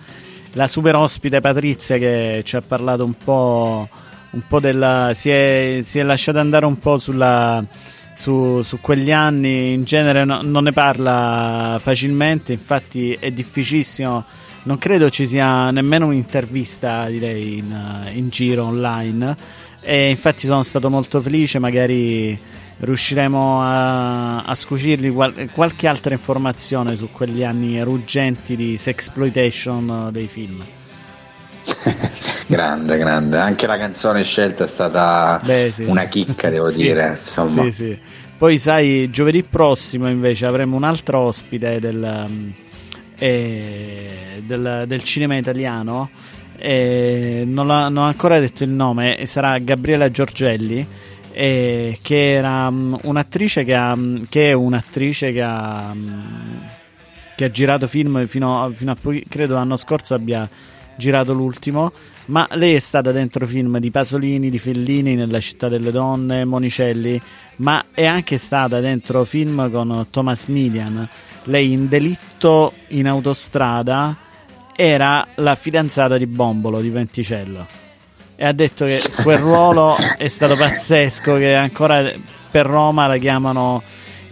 la 0.52 0.66
super 0.68 0.94
ospite 0.94 1.40
Patrizia 1.40 1.98
che 1.98 2.42
ci 2.44 2.54
ha 2.54 2.60
parlato 2.60 3.04
un 3.04 3.14
po', 3.14 3.88
un 4.30 4.42
po' 4.46 4.60
della... 4.60 5.10
Si 5.14 5.30
è, 5.30 5.80
si 5.82 5.98
è 5.98 6.02
lasciata 6.04 6.38
andare 6.38 6.66
un 6.66 6.78
po' 6.78 6.98
sulla... 6.98 7.64
Su, 8.14 8.62
su 8.62 8.80
quegli 8.80 9.12
anni 9.12 9.72
in 9.74 9.84
genere 9.84 10.24
no- 10.24 10.40
non 10.42 10.64
ne 10.64 10.72
parla 10.72 11.78
facilmente, 11.80 12.52
infatti 12.52 13.12
è 13.12 13.30
difficilissimo. 13.30 14.24
Non 14.68 14.76
credo 14.76 15.08
ci 15.08 15.26
sia 15.26 15.70
nemmeno 15.70 16.04
un'intervista, 16.08 17.06
direi, 17.08 17.56
in, 17.56 18.06
in 18.12 18.28
giro 18.28 18.64
online. 18.64 19.34
E 19.80 20.10
infatti 20.10 20.46
sono 20.46 20.62
stato 20.62 20.90
molto 20.90 21.22
felice, 21.22 21.58
magari 21.58 22.38
riusciremo 22.80 23.62
a, 23.62 24.42
a 24.42 24.54
scucirgli 24.54 25.10
qual- 25.10 25.48
qualche 25.54 25.88
altra 25.88 26.12
informazione 26.12 26.96
su 26.96 27.08
quegli 27.10 27.42
anni 27.44 27.80
ruggenti 27.82 28.56
di 28.56 28.76
sexploitation 28.76 30.10
dei 30.12 30.28
film. 30.28 30.62
Grande, 32.46 32.96
grande. 32.98 33.38
Anche 33.38 33.66
la 33.66 33.78
canzone 33.78 34.22
scelta 34.22 34.64
è 34.64 34.68
stata 34.68 35.40
Beh, 35.44 35.70
sì. 35.72 35.84
una 35.84 36.04
chicca, 36.04 36.50
devo 36.50 36.68
Sì. 36.70 36.82
dire. 36.82 37.16
Insomma, 37.20 37.70
sì. 37.70 37.98
Poi 38.36 38.58
sai, 38.58 39.08
giovedì 39.10 39.42
prossimo 39.42 40.08
invece 40.10 40.44
avremo 40.44 40.76
un 40.76 40.84
altro 40.84 41.20
ospite 41.20 41.78
del, 41.80 42.24
um, 42.28 42.52
eh, 43.18 44.42
del, 44.44 44.84
del 44.86 45.02
cinema 45.02 45.36
italiano. 45.36 46.10
eh, 46.58 47.44
non, 47.46 47.66
l'ha- 47.66 47.88
non 47.88 48.04
ho 48.04 48.06
ancora 48.06 48.38
detto 48.40 48.64
il 48.64 48.70
nome, 48.70 49.24
sarà 49.26 49.58
Gabriela 49.58 50.10
Giorgelli. 50.10 50.86
eh, 51.32 51.98
che 52.02 52.32
era 52.32 52.66
um, 52.66 52.98
un'attrice 53.04 53.62
che, 53.62 53.74
ha, 53.74 53.92
um, 53.92 54.26
che 54.28 54.50
è 54.50 54.52
un'attrice 54.54 55.30
che 55.30 55.40
ha, 55.42 55.90
um, 55.92 56.58
che 57.36 57.44
ha 57.44 57.48
girato 57.48 57.86
film 57.86 58.26
fino, 58.26 58.68
fino 58.74 58.90
a 58.90 58.96
poi, 59.00 59.24
credo 59.28 59.54
l'anno 59.54 59.76
scorso 59.76 60.14
abbia 60.14 60.48
girato 60.98 61.32
l'ultimo, 61.32 61.92
ma 62.26 62.46
lei 62.52 62.74
è 62.74 62.80
stata 62.80 63.12
dentro 63.12 63.46
film 63.46 63.78
di 63.78 63.90
Pasolini, 63.90 64.50
di 64.50 64.58
Fellini, 64.58 65.14
nella 65.14 65.40
città 65.40 65.68
delle 65.68 65.90
donne, 65.90 66.44
Monicelli, 66.44 67.18
ma 67.56 67.86
è 67.94 68.04
anche 68.04 68.36
stata 68.36 68.80
dentro 68.80 69.24
film 69.24 69.70
con 69.70 70.08
Thomas 70.10 70.46
Milian. 70.46 71.08
Lei 71.44 71.72
in 71.72 71.88
Delitto 71.88 72.74
in 72.88 73.08
autostrada 73.08 74.14
era 74.76 75.26
la 75.36 75.54
fidanzata 75.54 76.18
di 76.18 76.26
Bombolo 76.26 76.80
di 76.80 76.90
Venticello 76.90 77.86
e 78.40 78.46
ha 78.46 78.52
detto 78.52 78.84
che 78.84 79.02
quel 79.24 79.38
ruolo 79.38 79.96
è 80.16 80.28
stato 80.28 80.54
pazzesco 80.54 81.34
che 81.34 81.56
ancora 81.56 82.08
per 82.48 82.66
Roma 82.66 83.08
la 83.08 83.16
chiamano 83.16 83.82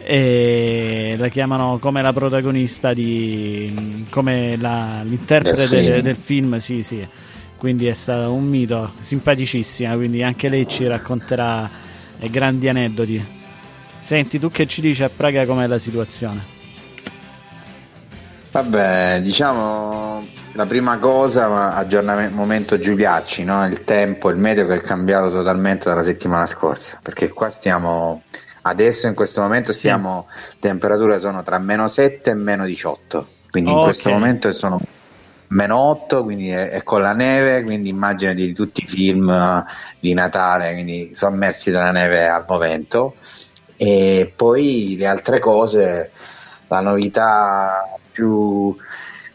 eh, 0.07 1.17
la 1.19 1.29
chiamano 1.29 1.79
come 1.81 2.01
la 2.01 2.13
protagonista 2.13 2.95
di 2.95 4.07
come 4.11 4.57
la- 4.57 5.01
l'interprete 5.03 5.57
Del 5.57 5.69
film. 5.69 5.83
del, 5.91 6.03
del 6.03 6.17
film 6.17 6.57
sì 6.59 6.83
sì 6.85 7.07
quindi 7.57 7.87
è 7.89 7.93
stato 7.95 8.33
un 8.33 8.45
mito 8.45 8.93
simpaticissima 9.01 9.95
quindi 9.95 10.23
anche 10.23 10.49
lei 10.49 10.69
ci 10.69 10.87
racconterà 10.87 11.69
eh, 12.21 12.31
grandi 12.31 12.69
aneddoti 12.69 13.25
senti 14.01 14.39
tu 14.39 14.49
che 14.51 14.67
ci 14.67 14.81
dici 14.81 15.03
a 15.03 15.11
Praga 15.11 15.45
com'è 15.45 15.67
la 15.67 15.79
situazione 15.79 16.55
Vabbè, 18.53 19.21
diciamo 19.23 20.27
la 20.53 20.65
prima 20.65 20.99
cosa, 20.99 21.75
aggiornamento 21.75 22.35
momento 22.35 22.79
Giuliacci, 22.79 23.45
no? 23.45 23.67
il 23.67 23.85
tempo, 23.85 24.31
il 24.31 24.39
meteo 24.39 24.67
che 24.67 24.77
è 24.77 24.81
cambiato 24.81 25.31
totalmente 25.31 25.91
dalla 25.91 26.03
settimana 26.03 26.47
scorsa, 26.47 26.99
perché 27.03 27.29
qua 27.29 27.51
stiamo, 27.51 28.23
adesso 28.67 29.07
in 29.07 29.15
questo 29.15 29.41
momento 29.41 29.73
stiamo, 29.73 30.27
temperature 30.61 31.19
sono 31.19 31.43
tra 31.43 31.59
meno 31.59 31.89
7 31.89 32.31
e 32.31 32.35
meno 32.35 32.65
18, 32.65 33.27
quindi 33.51 33.71
in 33.71 33.77
Ok. 33.77 33.83
questo 33.85 34.11
momento 34.11 34.53
sono 34.53 34.81
meno 35.49 35.77
8, 35.79 36.23
quindi 36.25 36.49
è, 36.51 36.71
è 36.71 36.83
con 36.83 37.01
la 37.01 37.13
neve, 37.13 37.63
quindi 37.63 37.89
immagino 37.89 38.35
di 38.35 38.53
tutti 38.53 38.83
i 38.83 38.87
film 38.89 39.29
eh, 39.31 39.65
di 40.01 40.13
Natale, 40.15 40.73
quindi 40.73 41.11
sommersi 41.15 41.71
dalla 41.71 41.91
neve 41.93 42.27
al 42.29 42.45
momento. 42.49 43.15
E 43.77 44.33
poi 44.35 44.97
le 44.99 45.07
altre 45.07 45.39
cose, 45.39 46.11
la 46.69 46.81
novità 46.81 47.99
più 48.11 48.75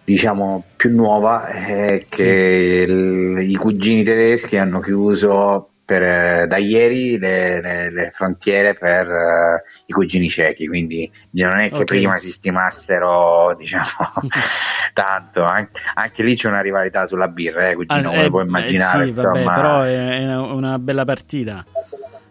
diciamo 0.03 0.64
più 0.76 0.94
nuova 0.95 1.45
è 1.45 2.06
che 2.10 2.86
il- 2.88 3.49
i 3.49 3.56
cugini 3.56 4.03
tedeschi 4.03 4.58
hanno 4.58 4.80
chiuso 4.80 5.70
per, 5.92 6.04
eh, 6.04 6.48
da 6.48 6.56
ieri 6.56 7.18
le, 7.20 7.60
le- 7.62 7.92
le 7.92 8.10
frontiere 8.12 8.74
per 8.74 9.10
eh, 9.10 9.64
i 9.88 9.92
cugini 9.92 10.30
cechi, 10.30 10.66
quindi 10.68 11.12
non 11.32 11.60
è 11.60 11.70
che 11.70 11.80
Ok. 11.80 11.84
prima 11.84 12.18
si 12.18 12.32
stimassero 12.32 13.54
diciamo 13.60 13.84
tanto, 14.94 15.44
an- 15.44 15.70
anche 15.96 16.24
lì 16.24 16.36
c'è 16.36 16.48
una 16.48 16.62
rivalità 16.62 17.06
sulla 17.06 17.28
birra, 17.28 17.68
eh, 17.70 17.76
cugino, 17.76 18.08
Ah, 18.08 18.12
come 18.12 18.26
eh, 18.26 18.30
puoi 18.30 18.44
eh, 18.44 18.48
immaginare, 18.48 19.04
sì, 19.06 19.12
vabbè, 19.12 19.40
insomma. 19.40 19.54
però 19.54 19.82
è, 19.82 20.20
è 20.20 20.38
una 20.38 20.80
bella 20.80 21.04
partita 21.04 21.66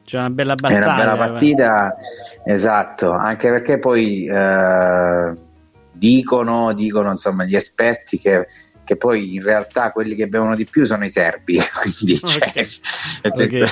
c'è 0.04 0.18
una 0.18 0.30
bella 0.30 0.54
È 0.54 0.56
battaglia 0.56 0.86
una 0.86 0.94
bella 0.96 1.16
partita, 1.16 1.96
esatto, 2.44 3.12
anche 3.12 3.48
perché 3.50 3.78
poi 3.78 4.26
eh, 4.26 5.34
dicono, 5.92 6.72
dicono 6.72 7.10
insomma 7.10 7.44
gli 7.44 7.54
esperti 7.54 8.18
che, 8.18 8.48
che 8.90 8.96
poi 8.96 9.36
in 9.36 9.42
realtà 9.44 9.92
quelli 9.92 10.16
che 10.16 10.26
bevono 10.26 10.56
di 10.56 10.64
più 10.64 10.84
sono 10.84 11.04
i 11.04 11.08
serbi, 11.08 11.60
quindi 11.80 12.18
cioè, 12.18 12.52
nel 13.22 13.32
senso, 13.36 13.66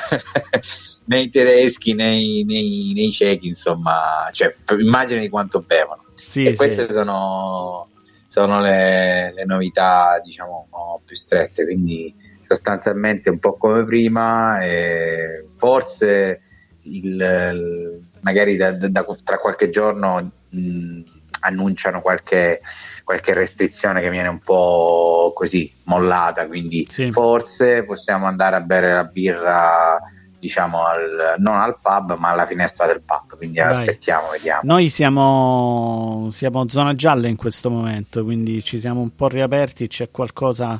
né 1.07 1.21
i 1.23 1.29
tedeschi 1.31 1.93
né 1.93 2.17
i, 2.17 2.45
né 2.45 2.55
i- 2.57 2.93
né 2.95 3.01
i 3.03 3.11
cechi, 3.13 3.49
insomma, 3.49 4.29
cioè, 4.31 4.55
immagini 4.79 5.23
di 5.23 5.29
quanto 5.29 5.61
bevono. 5.61 6.05
Sì, 6.15 6.45
e 6.47 6.51
sì. 6.53 6.57
queste 6.57 6.93
sono, 6.93 7.89
sono 8.27 8.61
le, 8.61 9.33
le 9.35 9.45
novità, 9.45 10.21
diciamo, 10.23 10.69
più 11.05 11.17
strette, 11.17 11.65
quindi 11.65 12.15
sostanzialmente 12.43 13.29
un 13.29 13.41
po' 13.41 13.57
come 13.57 13.85
prima, 13.85 14.63
e 14.63 15.47
forse 15.57 16.43
il, 16.85 17.15
il- 17.21 17.99
magari 18.21 18.57
da- 18.57 18.71
da- 18.71 18.87
da- 18.89 19.05
tra 19.25 19.39
qualche 19.39 19.69
giorno 19.69 20.31
mh, 20.51 21.01
annunciano 21.41 22.01
qualche, 22.03 22.61
qualche 23.09 23.33
restrizione 23.33 24.03
che 24.03 24.11
viene 24.11 24.29
un 24.29 24.39
po' 24.39 25.33
così 25.35 25.73
mollata, 25.85 26.47
quindi 26.47 26.87
forse 27.11 27.83
possiamo 27.85 28.27
andare 28.27 28.57
a 28.57 28.61
bere 28.61 28.93
la 28.93 29.05
birra 29.05 29.99
diciamo 30.39 30.85
al- 30.85 31.37
non 31.39 31.57
al 31.57 31.79
pub 31.81 32.19
ma 32.19 32.29
alla 32.29 32.45
finestra 32.45 32.87
del 32.87 33.01
pub 33.05 33.39
quindi 33.39 33.57
Dai. 33.57 33.71
aspettiamo 33.71 34.29
vediamo 34.29 34.61
Noi 34.63 34.91
siamo, 34.91 36.29
siamo 36.31 36.69
zona 36.69 36.93
gialla 36.93 37.29
in 37.29 37.37
questo 37.37 37.71
momento, 37.71 38.23
quindi 38.25 38.63
ci 38.63 38.79
siamo 38.79 39.01
un 39.01 39.15
po' 39.15 39.29
riaperti. 39.29 39.89
C'è 39.89 40.11
qualcosa. 40.11 40.79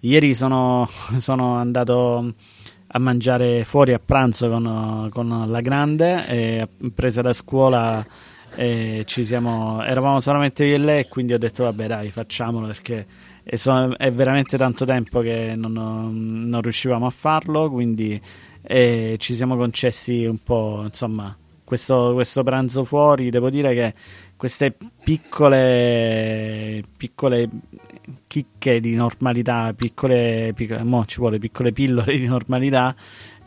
Ieri 0.00 0.32
sono, 0.32 0.88
sono 1.18 1.56
andato 1.56 2.32
a 2.86 2.98
mangiare 2.98 3.64
fuori 3.64 3.92
a 3.92 4.00
pranzo 4.02 4.48
con, 4.48 5.10
con 5.12 5.44
la 5.46 5.60
grande, 5.60 6.26
e 6.26 6.68
presa 6.94 7.20
da 7.20 7.34
scuola 7.34 8.02
e 8.56 9.04
ci 9.06 9.24
siamo, 9.24 9.82
eravamo 9.84 10.18
solamente 10.20 10.64
io 10.64 10.76
e 10.76 10.78
lei, 10.78 11.08
quindi 11.08 11.34
ho 11.34 11.38
detto 11.38 11.64
vabbè 11.64 11.86
dai 11.86 12.10
facciamolo 12.10 12.66
perché 12.66 13.06
è, 13.42 13.56
so- 13.56 13.94
è 13.96 14.10
veramente 14.10 14.56
tanto 14.56 14.84
tempo 14.84 15.20
che 15.20 15.52
non, 15.54 15.72
non 15.72 16.60
riuscivamo 16.62 17.06
a 17.06 17.10
farlo, 17.10 17.70
quindi 17.70 18.20
eh, 18.62 19.16
ci 19.18 19.34
siamo 19.34 19.56
concessi 19.56 20.24
un 20.24 20.38
po' 20.38 20.82
insomma 20.84 21.36
questo, 21.66 22.12
questo 22.14 22.42
pranzo 22.42 22.84
fuori. 22.84 23.28
Devo 23.28 23.50
dire 23.50 23.74
che 23.74 23.94
queste 24.36 24.74
piccole, 25.02 26.82
piccole 26.96 27.50
chicche 28.26 28.80
di 28.80 28.94
normalità, 28.94 29.74
piccole, 29.74 30.52
piccole, 30.54 30.84
mo 30.84 31.04
ci 31.04 31.18
vuole 31.18 31.38
piccole 31.38 31.72
pillole 31.72 32.16
di 32.16 32.26
normalità, 32.26 32.94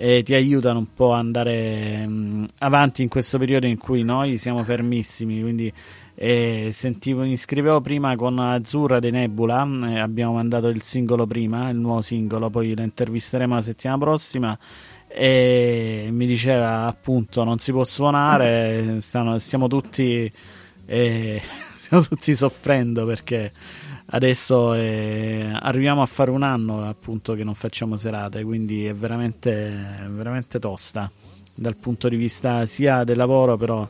eh, 0.01 0.23
ti 0.23 0.33
aiutano 0.33 0.79
un 0.79 0.93
po' 0.93 1.11
ad 1.11 1.19
andare 1.19 2.07
mh, 2.07 2.45
avanti 2.59 3.01
in 3.01 3.09
questo 3.09 3.37
periodo 3.37 3.67
in 3.67 3.77
cui 3.77 4.03
noi 4.03 4.37
siamo 4.37 4.63
fermissimi. 4.63 5.41
Quindi 5.41 5.71
eh, 6.15 6.69
sentivo, 6.71 7.23
mi 7.23 7.33
iscrivevo 7.33 7.81
prima 7.81 8.15
con 8.15 8.39
Azzurra 8.39 8.99
dei 8.99 9.11
Nebula, 9.11 9.67
eh, 9.89 9.99
abbiamo 9.99 10.33
mandato 10.33 10.69
il 10.69 10.83
singolo 10.83 11.27
prima, 11.27 11.69
il 11.69 11.77
nuovo 11.77 12.01
singolo, 12.01 12.49
poi 12.49 12.73
lo 12.75 12.81
intervisteremo 12.81 13.55
la 13.55 13.61
settimana 13.61 13.99
prossima 13.99 14.57
e 15.05 16.07
mi 16.11 16.25
diceva 16.25 16.85
appunto 16.85 17.43
non 17.43 17.57
si 17.57 17.73
può 17.73 17.83
suonare, 17.83 19.01
stanno- 19.01 19.37
stiamo 19.39 19.67
tutti 19.67 20.31
eh, 20.85 21.41
stiamo 21.75 22.03
tutti 22.03 22.33
soffrendo 22.35 23.05
perché 23.05 23.51
adesso 24.11 24.73
eh, 24.73 25.49
arriviamo 25.53 26.01
a 26.01 26.05
fare 26.05 26.31
un 26.31 26.43
anno 26.43 26.87
appunto 26.87 27.33
che 27.33 27.43
non 27.43 27.53
facciamo 27.55 27.95
serate, 27.95 28.43
quindi 28.43 28.85
è 28.85 28.93
veramente, 28.93 30.07
veramente 30.09 30.59
tosta 30.59 31.09
dal 31.55 31.75
punto 31.75 32.07
di 32.09 32.15
vista 32.15 32.65
sia 32.65 33.03
del 33.03 33.17
lavoro, 33.17 33.57
però 33.57 33.87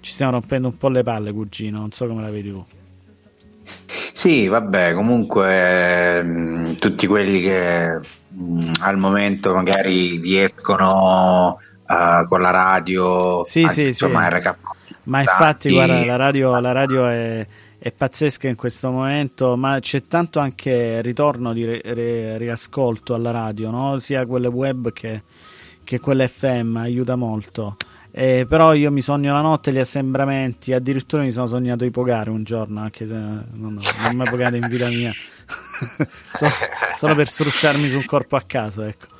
ci 0.00 0.12
stiamo 0.12 0.32
rompendo 0.32 0.68
un 0.68 0.76
po' 0.78 0.88
le 0.88 1.02
palle, 1.02 1.32
cugino, 1.32 1.78
non 1.78 1.90
so 1.92 2.06
come 2.06 2.22
la 2.22 2.30
vedi 2.30 2.50
tu. 2.50 2.64
Sì, 4.12 4.46
vabbè, 4.46 4.94
comunque 4.94 6.22
mh, 6.22 6.74
tutti 6.76 7.06
quelli 7.06 7.40
che 7.40 7.98
mh, 8.28 8.72
al 8.80 8.96
momento 8.96 9.52
magari 9.54 10.18
riescono 10.18 11.58
eh, 11.86 12.24
con 12.28 12.40
la 12.40 12.50
radio, 12.50 13.44
Sì, 13.44 13.62
a- 13.62 13.68
sì, 13.68 13.86
insomma, 13.86 14.28
sì. 14.28 14.36
RK, 14.36 14.56
Ma 15.04 15.20
infatti, 15.20 15.70
guarda, 15.70 16.04
la 16.04 16.16
radio, 16.16 16.58
la 16.60 16.72
radio 16.72 17.06
è, 17.06 17.46
è 17.84 17.92
pazzesca 17.92 18.48
in 18.48 18.54
questo 18.56 18.90
momento, 18.90 19.58
ma 19.58 19.78
c'è 19.78 20.06
tanto 20.06 20.40
anche 20.40 21.02
ritorno 21.02 21.52
di 21.52 21.66
ri- 21.66 21.82
ri- 21.84 22.38
riascolto 22.38 23.12
alla 23.12 23.30
radio, 23.30 23.68
no? 23.68 23.98
sia 23.98 24.24
quelle 24.24 24.46
web 24.46 24.90
che, 24.90 25.22
che 25.84 26.00
quelle 26.00 26.26
FM, 26.26 26.76
aiuta 26.76 27.14
molto. 27.14 27.76
Eh, 28.10 28.46
però 28.48 28.72
io 28.72 28.90
mi 28.90 29.02
sogno 29.02 29.34
la 29.34 29.42
notte 29.42 29.70
gli 29.70 29.76
assembramenti, 29.76 30.72
addirittura 30.72 31.24
mi 31.24 31.30
sono 31.30 31.46
sognato 31.46 31.84
i 31.84 31.90
pogare 31.90 32.30
un 32.30 32.42
giorno, 32.42 32.80
anche 32.80 33.06
se 33.06 33.12
non, 33.12 33.44
non 33.52 33.78
ho 33.78 34.14
mai 34.14 34.30
pogato 34.30 34.56
in 34.56 34.66
vita 34.66 34.88
mia, 34.88 35.12
So- 36.32 36.48
solo 36.96 37.14
per 37.14 37.28
strusciarmi 37.28 37.90
sul 37.90 38.06
corpo 38.06 38.36
a 38.36 38.42
caso, 38.46 38.80
ecco. 38.80 39.13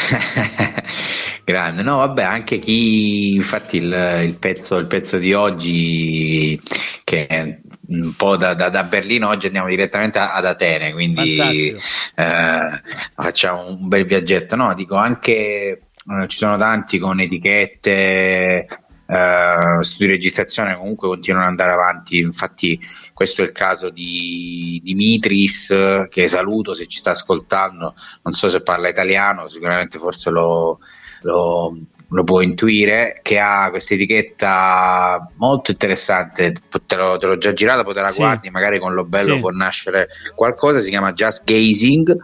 Grande, 1.44 1.82
no, 1.82 1.96
vabbè, 1.98 2.22
anche 2.22 2.58
chi, 2.58 3.34
infatti, 3.34 3.78
il, 3.78 4.20
il 4.24 4.36
pezzo, 4.38 4.76
il 4.76 4.86
pezzo 4.86 5.18
di 5.18 5.32
oggi, 5.32 6.60
che 7.04 7.26
è 7.26 7.58
un 7.88 8.14
po' 8.16 8.36
da, 8.36 8.54
da- 8.54 8.68
da 8.68 8.84
Berlino, 8.84 9.28
oggi 9.28 9.46
andiamo 9.46 9.68
direttamente 9.68 10.18
ad 10.18 10.44
Atene, 10.44 10.92
quindi 10.92 11.74
eh, 12.14 12.80
facciamo 13.14 13.66
un 13.68 13.88
bel 13.88 14.04
viaggetto. 14.04 14.54
No, 14.56 14.74
dico 14.74 14.94
anche, 14.96 15.32
eh, 15.32 15.80
ci 16.28 16.38
sono 16.38 16.56
tanti 16.56 16.98
con 16.98 17.20
etichette, 17.20 18.66
eh, 19.06 19.78
studi 19.80 20.06
di 20.06 20.12
registrazione, 20.12 20.76
comunque 20.76 21.08
continuano 21.08 21.46
ad 21.46 21.50
andare 21.50 21.72
avanti. 21.72 22.18
Infatti, 22.18 22.78
questo 23.20 23.42
è 23.42 23.44
il 23.44 23.52
caso 23.52 23.90
di 23.90 24.80
Dimitris, 24.82 26.06
che 26.08 26.26
saluto 26.26 26.72
se 26.72 26.86
ci 26.86 27.00
sta 27.00 27.10
ascoltando. 27.10 27.94
Non 28.22 28.32
so 28.32 28.48
se 28.48 28.62
parla 28.62 28.88
italiano, 28.88 29.46
sicuramente 29.46 29.98
forse 29.98 30.30
lo, 30.30 30.78
lo- 31.20 31.78
lo 32.08 32.24
può 32.24 32.40
intuire, 32.40 33.18
che 33.20 33.38
ha 33.38 33.68
questa 33.68 33.92
etichetta 33.92 35.30
molto 35.36 35.70
interessante. 35.70 36.54
Te, 36.86 36.96
l'ho, 36.96 37.18
te 37.18 37.26
l'ho 37.26 37.36
già 37.36 37.52
girata, 37.52 37.84
poi 37.84 37.92
te 37.92 38.00
la 38.00 38.08
Sì. 38.08 38.22
guardi, 38.22 38.48
magari 38.48 38.78
con 38.78 38.94
lo 38.94 39.04
bello 39.04 39.34
Sì. 39.34 39.40
può 39.40 39.50
nascere 39.50 40.08
qualcosa. 40.34 40.80
Si 40.80 40.88
chiama 40.88 41.12
Just 41.12 41.44
Gazing 41.44 42.16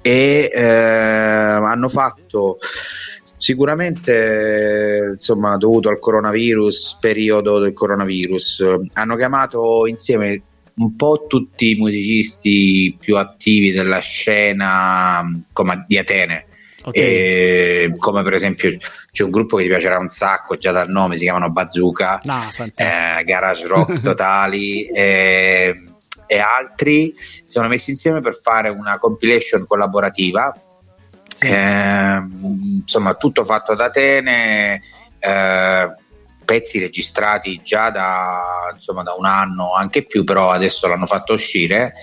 e 0.00 0.50
eh, 0.52 0.60
hanno 0.60 1.88
fatto 1.88 2.58
sicuramente 3.42 5.14
insomma 5.14 5.56
dovuto 5.56 5.88
al 5.88 5.98
coronavirus 5.98 6.98
periodo 7.00 7.58
del 7.58 7.72
coronavirus 7.72 8.64
hanno 8.92 9.16
chiamato 9.16 9.88
insieme 9.88 10.42
un 10.74 10.94
po' 10.94 11.26
tutti 11.28 11.70
i 11.70 11.74
musicisti 11.74 12.96
più 12.96 13.16
attivi 13.16 13.72
della 13.72 13.98
scena 13.98 15.24
mh, 15.24 15.46
come 15.52 15.84
di 15.88 15.98
Atene 15.98 16.46
Ok. 16.84 16.96
E 16.96 17.94
come 17.96 18.24
per 18.24 18.34
esempio 18.34 18.76
c'è 19.12 19.22
un 19.22 19.30
gruppo 19.30 19.56
che 19.56 19.62
ti 19.62 19.68
piacerà 19.68 19.98
un 19.98 20.10
sacco 20.10 20.56
già 20.56 20.72
dal 20.72 20.88
nome 20.88 21.16
si 21.16 21.22
chiamano 21.22 21.48
Bazooka 21.50 22.18
fantastico. 22.52 23.18
eh, 23.20 23.24
garage 23.24 23.66
rock 23.68 24.00
totali 24.02 24.86
e, 24.86 25.80
e 26.26 26.38
altri 26.38 27.12
si 27.16 27.42
sono 27.46 27.68
messi 27.68 27.90
insieme 27.90 28.20
per 28.20 28.34
fare 28.36 28.68
una 28.68 28.98
compilation 28.98 29.64
collaborativa 29.64 30.52
eh, 31.40 32.22
insomma 32.82 33.14
tutto 33.14 33.44
fatto 33.44 33.74
da 33.74 33.86
Atene 33.86 34.82
eh, 35.18 35.94
pezzi 36.44 36.78
registrati 36.80 37.60
già 37.62 37.90
da, 37.90 38.40
insomma, 38.74 39.02
da 39.02 39.14
un 39.16 39.24
anno 39.26 39.74
anche 39.74 40.04
più 40.04 40.24
però 40.24 40.50
adesso 40.50 40.86
l'hanno 40.88 41.06
fatto 41.06 41.32
uscire 41.34 41.94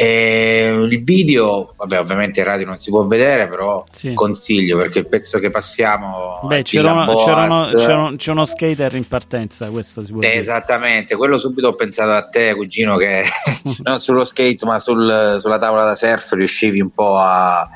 e 0.00 0.68
il 0.88 1.02
video 1.02 1.72
vabbè 1.76 1.98
ovviamente 1.98 2.38
in 2.38 2.46
radio 2.46 2.66
non 2.66 2.78
si 2.78 2.88
può 2.88 3.04
vedere 3.04 3.48
però 3.48 3.84
Sì. 3.90 4.14
consiglio 4.14 4.76
perché 4.78 5.00
il 5.00 5.08
pezzo 5.08 5.40
che 5.40 5.50
passiamo 5.50 6.40
Beh, 6.44 6.62
c'era, 6.62 6.92
uno- 6.92 7.04
Boas- 7.04 7.24
c'era 7.24 7.42
uno- 7.42 7.70
c'era 7.74 7.96
uno- 7.98 8.16
c'è 8.16 8.30
uno 8.30 8.44
skater 8.44 8.94
in 8.94 9.08
partenza, 9.08 9.68
questo 9.70 10.04
si 10.04 10.12
può 10.12 10.20
dire. 10.20 10.34
Esattamente, 10.34 11.16
quello 11.16 11.36
subito 11.36 11.66
ho 11.68 11.74
pensato 11.74 12.12
a 12.12 12.22
te, 12.28 12.54
cugino, 12.54 12.96
che 12.96 13.24
non 13.82 13.98
sullo 13.98 14.24
skate 14.24 14.64
ma 14.64 14.78
sul- 14.78 15.38
sulla 15.40 15.58
tavola 15.58 15.84
da 15.84 15.94
surf 15.96 16.30
riuscivi 16.34 16.80
un 16.80 16.90
po' 16.90 17.16
a, 17.18 17.68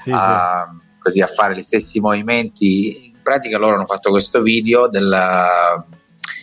Sì, 0.00 0.10
a- 0.12 0.74
così, 0.98 1.20
a 1.20 1.26
fare 1.26 1.56
gli 1.56 1.62
stessi 1.62 2.00
movimenti. 2.00 3.06
In 3.06 3.22
pratica 3.22 3.58
loro 3.58 3.74
hanno 3.74 3.86
fatto 3.86 4.10
questo 4.10 4.40
video 4.40 4.88
del, 4.88 5.84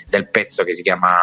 del 0.10 0.30
pezzo 0.30 0.64
che 0.64 0.74
si 0.74 0.82
chiama 0.82 1.18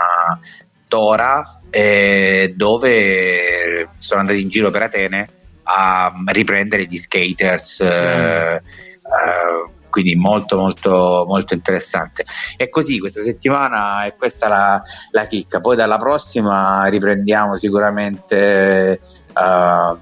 Tora, 0.88 1.60
eh, 1.70 2.52
dove 2.56 3.90
sono 3.98 4.20
andati 4.20 4.40
in 4.40 4.48
giro 4.48 4.70
per 4.70 4.82
Atene 4.82 5.28
a 5.64 6.12
riprendere 6.26 6.86
gli 6.86 6.96
skaters. 6.96 7.80
eh, 7.80 8.54
eh, 8.56 9.72
quindi 9.94 10.16
molto 10.16 10.56
molto 10.56 11.24
molto 11.24 11.54
interessante 11.54 12.24
e 12.56 12.68
così 12.68 12.98
questa 12.98 13.22
settimana 13.22 14.04
è 14.04 14.14
questa 14.16 14.48
la, 14.48 14.82
la 15.12 15.26
chicca 15.26 15.60
poi 15.60 15.76
dalla 15.76 15.98
prossima 15.98 16.84
riprendiamo 16.86 17.54
sicuramente 17.54 19.00
eh, 19.32 19.96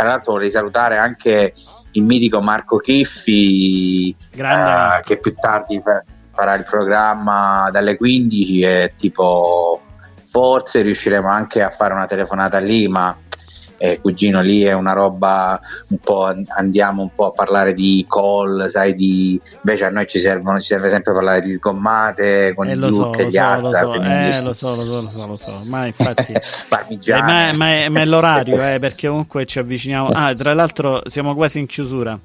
tra 0.00 0.08
l'altro 0.08 0.32
vorrei 0.32 0.50
salutare 0.50 0.96
anche 0.96 1.52
il 1.92 2.02
mitico 2.02 2.40
Marco 2.40 2.78
Chiffi 2.78 4.16
eh, 4.30 5.00
che 5.04 5.18
più 5.18 5.34
tardi 5.34 5.78
fa- 5.80 6.02
farà 6.32 6.54
il 6.54 6.64
programma 6.64 7.68
dalle 7.70 7.96
15 7.98 8.60
e 8.60 8.94
tipo 8.96 9.78
forse 10.30 10.80
riusciremo 10.80 11.28
anche 11.28 11.62
a 11.62 11.68
fare 11.68 11.92
una 11.92 12.06
telefonata 12.06 12.58
lì 12.58 12.88
ma 12.88 13.14
eh, 13.82 13.98
cugino 13.98 14.42
lì 14.42 14.62
è 14.62 14.72
una 14.74 14.92
roba 14.92 15.58
un 15.88 15.96
po' 15.98 16.26
an- 16.26 16.44
andiamo 16.54 17.00
un 17.00 17.08
po' 17.14 17.28
a 17.28 17.30
parlare 17.30 17.72
di 17.72 18.04
call 18.06 18.66
sai 18.66 18.92
di 18.92 19.40
invece 19.62 19.86
a 19.86 19.88
noi 19.90 20.06
ci 20.06 20.18
servono 20.18 20.60
ci 20.60 20.66
serve 20.66 20.90
sempre 20.90 21.14
parlare 21.14 21.40
di 21.40 21.50
sgommate 21.52 22.52
con 22.54 22.68
Eh, 22.68 22.72
i 22.72 22.76
lo 22.76 22.90
so, 22.90 23.12
e 23.14 23.22
lo 23.22 23.28
gli 23.28 23.32
so, 23.32 23.38
lo 23.40 23.68
Azza 23.68 23.78
so, 23.78 23.88
quindi- 23.88 24.08
eh, 24.08 24.42
lo 24.42 24.52
so, 24.52 24.74
lo 24.74 24.84
so, 24.84 25.00
lo 25.00 25.08
so, 25.08 25.26
lo 25.26 25.36
so. 25.36 25.62
Ma 25.64 25.86
infatti, 25.86 26.32
eh, 26.36 26.42
parmigiano 26.68 27.24
ma, 27.24 27.52
ma 27.54 27.68
è, 27.74 27.88
ma 27.88 28.00
è 28.00 28.04
l'orario, 28.04 28.60
eh, 28.62 28.78
perché 28.78 29.08
comunque 29.08 29.46
ci 29.46 29.58
avviciniamo. 29.58 30.08
Ah, 30.08 30.34
tra 30.34 30.52
l'altro 30.52 31.00
siamo 31.06 31.34
quasi 31.34 31.58
in 31.58 31.66
chiusura. 31.66 32.18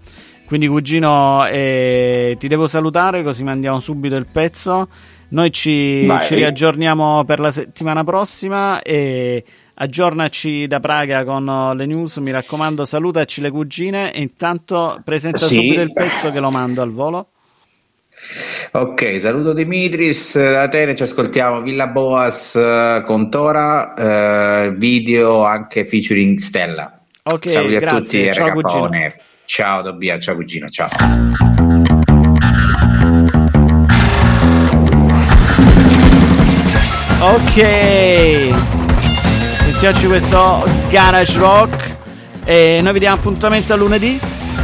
Quindi, 0.46 0.68
cugino, 0.68 1.46
eh, 1.48 2.36
ti 2.38 2.48
devo 2.50 2.68
salutare 2.68 3.24
così 3.24 3.44
mandiamo 3.44 3.80
subito 3.80 4.16
il 4.16 4.28
pezzo. 4.32 4.90
Noi 5.30 5.52
ci, 5.52 6.06
Vai. 6.06 6.22
ci 6.22 6.36
riaggiorniamo 6.36 7.24
per 7.24 7.40
la 7.40 7.50
settimana 7.50 8.04
prossima 8.04 8.82
e 8.84 9.44
aggiornaci 9.76 10.68
da 10.68 10.80
Praga 10.80 11.24
con 11.24 11.74
le 11.76 11.86
news. 11.86 12.18
Mi 12.18 12.32
raccomando, 12.32 12.86
salutaci 12.86 13.42
le 13.42 13.52
cugine 13.52 14.14
e 14.14 14.22
intanto 14.22 15.00
presenta 15.04 15.46
Sì. 15.46 15.56
subito 15.56 15.82
il 15.82 15.94
pezzo 15.94 16.30
che 16.30 16.40
lo 16.40 16.50
mando 16.52 16.82
al 16.82 16.92
volo. 16.92 17.28
Ok, 18.72 19.20
saluto 19.20 19.54
Dimitris, 19.54 20.36
da 20.38 20.64
Atene 20.64 20.96
ci 20.96 21.04
ascoltiamo 21.04 21.62
Villa 21.62 21.88
Boas 21.88 22.56
eh, 22.56 23.04
con 23.06 23.30
Tora, 23.30 23.94
eh, 24.66 24.72
video 24.76 25.44
anche 25.44 25.86
featuring 25.88 26.38
Stella. 26.38 26.98
Ok, 27.24 27.50
Saluti 27.50 27.76
a 27.76 27.80
grazie. 27.80 28.24
tutti, 28.30 28.34
Ciao, 28.34 28.48
RK 28.48 28.54
cugino. 28.54 28.82
On 28.84 28.94
Air. 28.96 29.16
Ciao 29.46 29.84
Tobia, 29.84 30.18
ciao 30.20 30.36
cugino, 30.36 30.70
ciao. 30.70 30.90
Ok, 37.22 38.85
sentiamoci 39.78 40.08
questo 40.08 40.66
Garage 40.90 41.38
Rock 41.38 41.96
e 42.46 42.80
noi 42.82 42.94
vi 42.94 43.00
diamo 43.00 43.18
appuntamento 43.18 43.74
a 43.74 43.76
lunedì. 43.76 44.18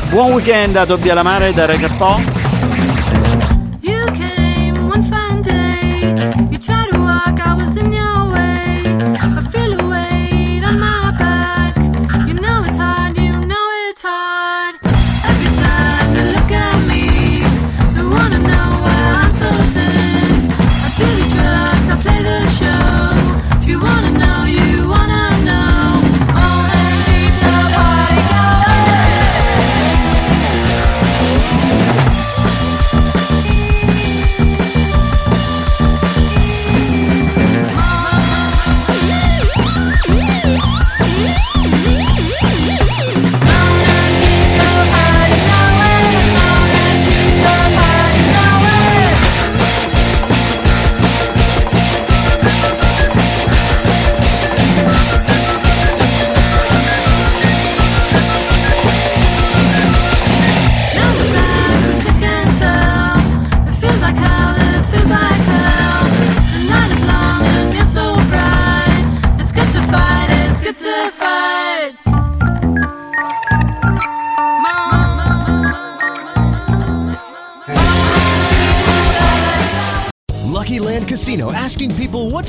Buon 0.09 0.31
weekend 0.31 0.77
a 0.77 0.85
Tobbia 0.85 1.13
Lamare 1.13 1.53
da 1.53 1.65
RKO. 1.65 2.40